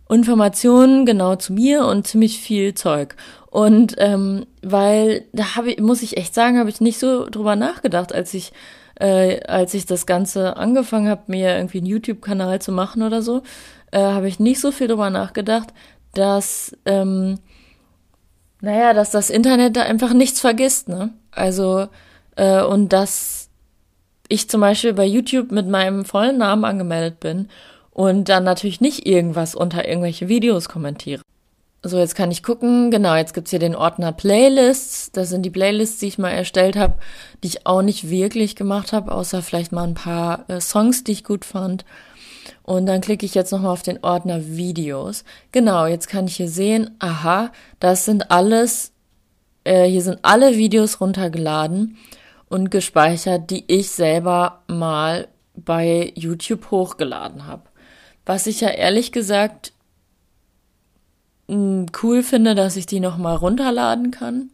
[0.10, 3.16] Informationen genau zu mir und ziemlich viel Zeug.
[3.50, 7.56] Und ähm, weil da habe ich, muss ich echt sagen, habe ich nicht so drüber
[7.56, 8.54] nachgedacht, als ich
[9.00, 13.44] äh, als ich das Ganze angefangen habe, mir irgendwie einen YouTube-Kanal zu machen oder so,
[13.92, 15.70] äh, habe ich nicht so viel drüber nachgedacht,
[16.14, 17.40] dass ähm,
[18.62, 21.12] naja, dass das Internet da einfach nichts vergisst, ne?
[21.32, 21.88] Also
[22.36, 23.50] äh, und dass
[24.30, 27.50] ich zum Beispiel bei YouTube mit meinem vollen Namen angemeldet bin
[27.98, 31.24] und dann natürlich nicht irgendwas unter irgendwelche Videos kommentiere.
[31.82, 32.92] So, jetzt kann ich gucken.
[32.92, 35.12] Genau, jetzt gibt's hier den Ordner Playlists.
[35.12, 37.00] Das sind die Playlists, die ich mal erstellt habe,
[37.44, 41.14] die ich auch nicht wirklich gemacht habe, außer vielleicht mal ein paar äh, Songs, die
[41.14, 41.86] ich gut fand.
[42.62, 45.24] Und dann klicke ich jetzt nochmal auf den Ordner Videos.
[45.52, 48.92] Genau, jetzt kann ich hier sehen, aha, das sind alles,
[49.64, 51.98] äh, hier sind alle Videos runtergeladen
[52.48, 57.67] und gespeichert, die ich selber mal bei YouTube hochgeladen habe.
[58.28, 59.72] Was ich ja ehrlich gesagt
[61.48, 64.50] mm, cool finde, dass ich die nochmal runterladen kann,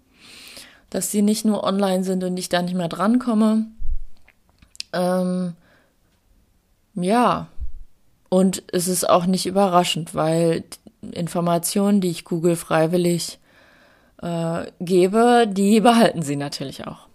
[0.92, 3.66] dass sie nicht nur online sind und ich da nicht mehr drankomme.
[4.94, 5.54] Ähm,
[6.94, 7.48] ja,
[8.30, 10.64] und es ist auch nicht überraschend, weil
[11.02, 13.40] Informationen, die ich Google freiwillig
[14.22, 17.08] äh, gebe, die behalten sie natürlich auch.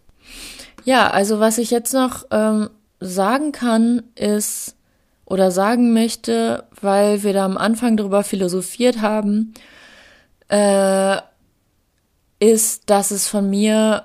[0.84, 4.74] Ja, also was ich jetzt noch ähm, sagen kann, ist,
[5.28, 9.52] oder sagen möchte, weil wir da am Anfang darüber philosophiert haben,
[10.48, 11.18] äh,
[12.40, 14.04] ist, dass es von mir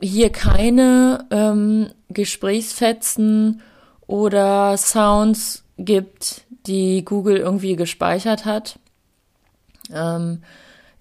[0.00, 3.60] hier keine ähm, Gesprächsfetzen
[4.06, 8.78] oder Sounds gibt, die Google irgendwie gespeichert hat.
[9.92, 10.42] Ähm,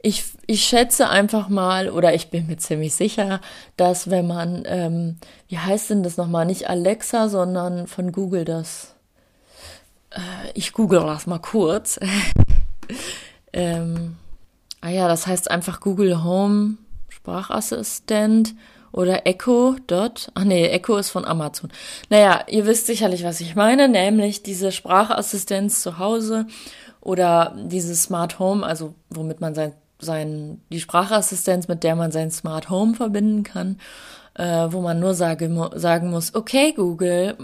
[0.01, 3.41] ich, ich schätze einfach mal, oder ich bin mir ziemlich sicher,
[3.77, 5.17] dass wenn man, ähm,
[5.49, 8.92] wie heißt denn das nochmal, nicht Alexa, sondern von Google das,
[10.53, 11.99] ich google das mal kurz.
[13.53, 14.15] ähm,
[14.81, 16.77] ah ja, das heißt einfach Google Home
[17.09, 18.53] Sprachassistent
[18.91, 20.31] oder Echo dort.
[20.35, 21.71] Ach nee, Echo ist von Amazon.
[22.09, 26.45] Naja, ihr wisst sicherlich, was ich meine, nämlich diese Sprachassistenz zu Hause
[27.01, 32.29] oder dieses Smart Home, also womit man sein, sein die Sprachassistenz, mit der man sein
[32.29, 33.79] Smart Home verbinden kann,
[34.35, 37.37] äh, wo man nur sage, sagen muss, okay Google,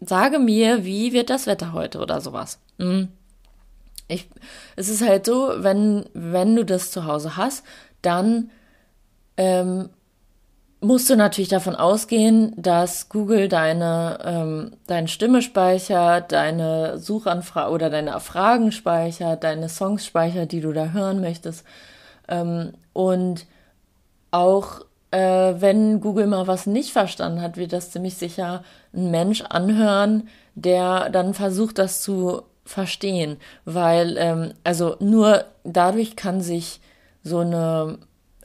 [0.00, 2.58] sage mir, wie wird das Wetter heute oder sowas.
[2.78, 3.08] Hm.
[4.08, 4.28] Ich,
[4.76, 7.64] es ist halt so, wenn, wenn du das zu Hause hast,
[8.02, 8.50] dann
[9.36, 9.90] ähm,
[10.80, 17.90] musst du natürlich davon ausgehen, dass Google deine, ähm, deine Stimme speichert, deine Suchanfrage oder
[17.90, 21.64] deine Fragen speichert, deine Songs speichert, die du da hören möchtest.
[22.28, 23.46] Ähm, und
[24.30, 24.80] auch
[25.10, 28.62] äh, wenn Google mal was nicht verstanden hat, wird das ziemlich sicher
[28.94, 33.36] ein Mensch anhören, der dann versucht, das zu verstehen.
[33.64, 36.80] Weil, ähm, also nur dadurch kann sich
[37.22, 37.98] so eine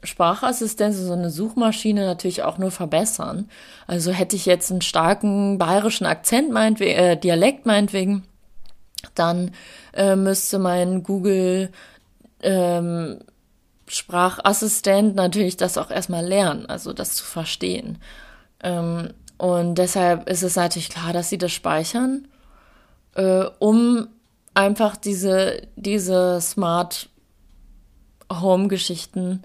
[0.04, 3.50] Sprachassistenz, so eine Suchmaschine natürlich auch nur verbessern.
[3.88, 8.24] Also hätte ich jetzt einen starken bayerischen Akzent, meinetwegen, äh, Dialekt meinetwegen,
[9.14, 9.52] dann
[9.94, 11.72] äh, müsste mein Google
[12.42, 13.20] ähm,
[13.88, 18.00] Sprachassistent natürlich das auch erstmal lernen, also das zu verstehen.
[18.64, 22.28] Ähm, und deshalb ist es natürlich klar, dass sie das speichern,
[23.16, 24.08] äh, um
[24.54, 27.10] einfach diese, diese Smart
[28.32, 29.44] Home Geschichten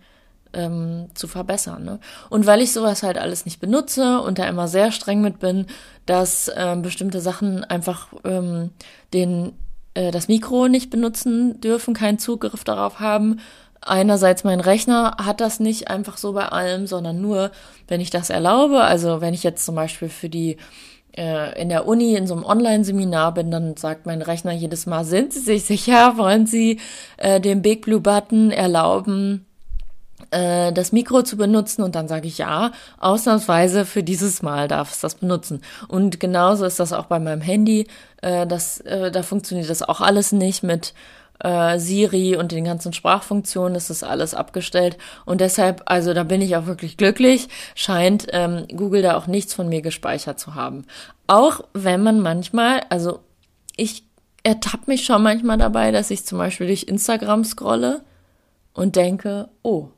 [0.53, 1.85] ähm, zu verbessern.
[1.85, 2.01] Ne?
[2.29, 5.67] Und weil ich sowas halt alles nicht benutze und da immer sehr streng mit bin,
[6.07, 8.71] dass ähm, bestimmte Sachen einfach ähm,
[9.13, 9.53] den
[9.95, 13.41] äh, das Mikro nicht benutzen dürfen, keinen Zugriff darauf haben.
[13.83, 17.51] Einerseits mein Rechner hat das nicht einfach so bei allem, sondern nur,
[17.89, 18.83] wenn ich das erlaube.
[18.83, 20.59] Also wenn ich jetzt zum Beispiel für die
[21.17, 25.05] äh, in der Uni in so einem Online-Seminar bin, dann sagt mein Rechner jedes Mal,
[25.05, 26.79] sind Sie sich sicher, wollen Sie
[27.17, 29.47] äh, den Big Blue Button erlauben,
[30.31, 34.93] äh, das Mikro zu benutzen und dann sage ich ja, ausnahmsweise für dieses Mal darf
[34.93, 35.63] es das benutzen.
[35.89, 37.87] Und genauso ist das auch bei meinem Handy.
[38.23, 40.95] Äh, das, äh, da funktioniert das auch alles nicht mit
[41.41, 44.99] äh, Siri und den ganzen Sprachfunktionen ist das alles abgestellt.
[45.25, 49.55] Und deshalb, also da bin ich auch wirklich glücklich, scheint ähm, Google da auch nichts
[49.55, 50.85] von mir gespeichert zu haben.
[51.27, 53.21] Auch wenn man manchmal, also
[53.77, 54.05] ich
[54.43, 58.03] ertappe mich schon manchmal dabei, dass ich zum Beispiel durch Instagram scrolle
[58.73, 59.89] und denke, oh,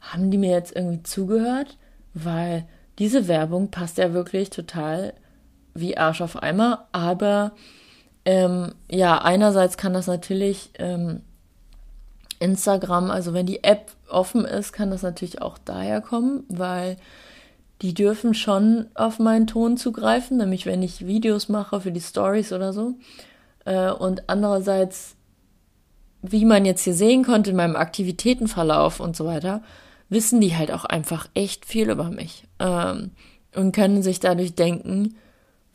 [0.00, 1.76] haben die mir jetzt irgendwie zugehört?
[2.14, 2.66] Weil
[2.98, 5.14] diese Werbung passt ja wirklich total
[5.74, 6.88] wie Arsch auf Eimer.
[6.92, 7.52] Aber
[8.28, 11.22] ähm, ja, einerseits kann das natürlich ähm,
[12.40, 16.98] Instagram, also wenn die App offen ist, kann das natürlich auch daher kommen, weil
[17.80, 22.52] die dürfen schon auf meinen Ton zugreifen, nämlich wenn ich Videos mache für die Stories
[22.52, 22.96] oder so.
[23.64, 25.16] Äh, und andererseits,
[26.20, 29.62] wie man jetzt hier sehen konnte in meinem Aktivitätenverlauf und so weiter,
[30.10, 33.12] wissen die halt auch einfach echt viel über mich ähm,
[33.54, 35.16] und können sich dadurch denken,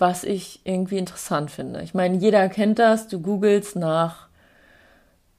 [0.04, 1.82] was ich irgendwie interessant finde.
[1.82, 4.28] Ich meine, jeder kennt das, du googelst nach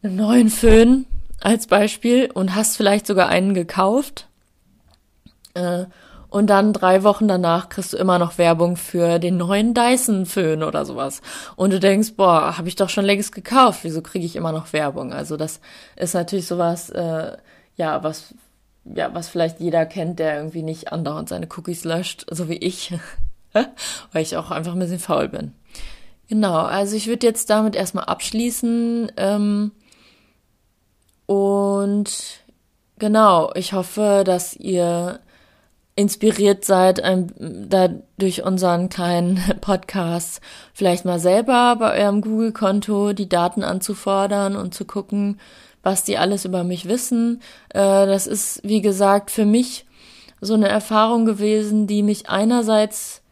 [0.02, 1.04] einem neuen Föhn
[1.42, 4.26] als Beispiel und hast vielleicht sogar einen gekauft.
[5.52, 5.84] Äh,
[6.30, 10.86] und dann drei Wochen danach kriegst du immer noch Werbung für den neuen Dyson-Föhn oder
[10.86, 11.20] sowas.
[11.56, 14.72] Und du denkst, boah, habe ich doch schon längst gekauft, wieso kriege ich immer noch
[14.72, 15.12] Werbung?
[15.12, 15.60] Also das
[15.94, 17.36] ist natürlich sowas, äh,
[17.76, 18.34] ja, was
[18.86, 22.94] ja, was vielleicht jeder kennt, der irgendwie nicht andauernd seine Cookies löscht, so wie ich,
[24.12, 25.52] weil ich auch einfach ein bisschen faul bin.
[26.28, 29.12] Genau, also ich würde jetzt damit erstmal abschließen.
[29.16, 29.72] Ähm,
[31.26, 32.10] und
[32.98, 35.20] genau, ich hoffe, dass ihr
[35.96, 37.32] inspiriert seid, ein,
[37.68, 40.40] da durch unseren kleinen Podcast
[40.72, 45.38] vielleicht mal selber bei eurem Google-Konto die Daten anzufordern und zu gucken,
[45.82, 47.40] was die alles über mich wissen.
[47.68, 49.86] Äh, das ist, wie gesagt, für mich
[50.40, 53.22] so eine Erfahrung gewesen, die mich einerseits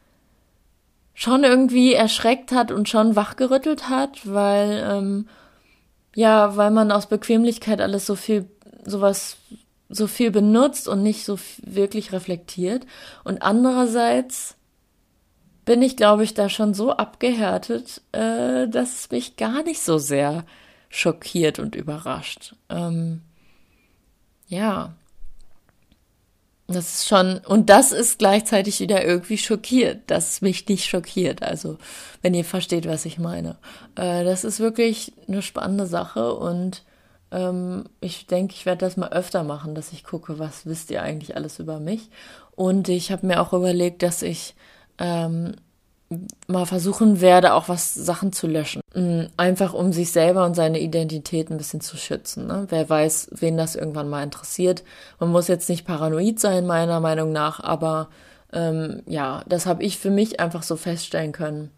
[1.23, 5.29] schon irgendwie erschreckt hat und schon wachgerüttelt hat, weil ähm,
[6.17, 8.47] ja, weil man aus Bequemlichkeit alles so viel
[8.85, 9.37] sowas
[9.89, 12.87] so viel benutzt und nicht so wirklich reflektiert
[13.23, 14.57] und andererseits
[15.65, 19.99] bin ich, glaube ich, da schon so abgehärtet, äh, dass es mich gar nicht so
[19.99, 20.45] sehr
[20.89, 22.57] schockiert und überrascht.
[22.69, 23.23] Ähm,
[24.49, 24.95] ja.
[26.73, 31.43] Das ist schon, und das ist gleichzeitig wieder irgendwie schockiert, dass mich nicht schockiert.
[31.43, 31.79] Also,
[32.23, 33.57] wenn ihr versteht, was ich meine.
[33.97, 36.85] Äh, das ist wirklich eine spannende Sache und
[37.33, 41.03] ähm, ich denke, ich werde das mal öfter machen, dass ich gucke, was wisst ihr
[41.03, 42.11] eigentlich alles über mich.
[42.55, 44.55] Und ich habe mir auch überlegt, dass ich
[44.99, 45.55] ähm,
[46.47, 48.83] mal versuchen werde, auch was Sachen zu löschen.
[48.95, 52.47] Mm, einfach um sich selber und seine Identität ein bisschen zu schützen.
[52.47, 52.67] Ne?
[52.69, 54.83] Wer weiß, wen das irgendwann mal interessiert.
[55.19, 58.09] Man muss jetzt nicht paranoid sein, meiner Meinung nach, aber
[58.53, 61.71] ähm, ja, das habe ich für mich einfach so feststellen können.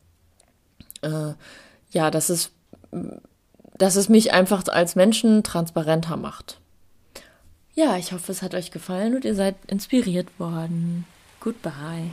[1.03, 1.35] Äh,
[1.91, 2.51] ja, dass es,
[3.79, 6.59] dass es mich einfach als Menschen transparenter macht.
[7.75, 11.07] Ja, ich hoffe, es hat euch gefallen und ihr seid inspiriert worden.
[11.41, 12.11] Goodbye.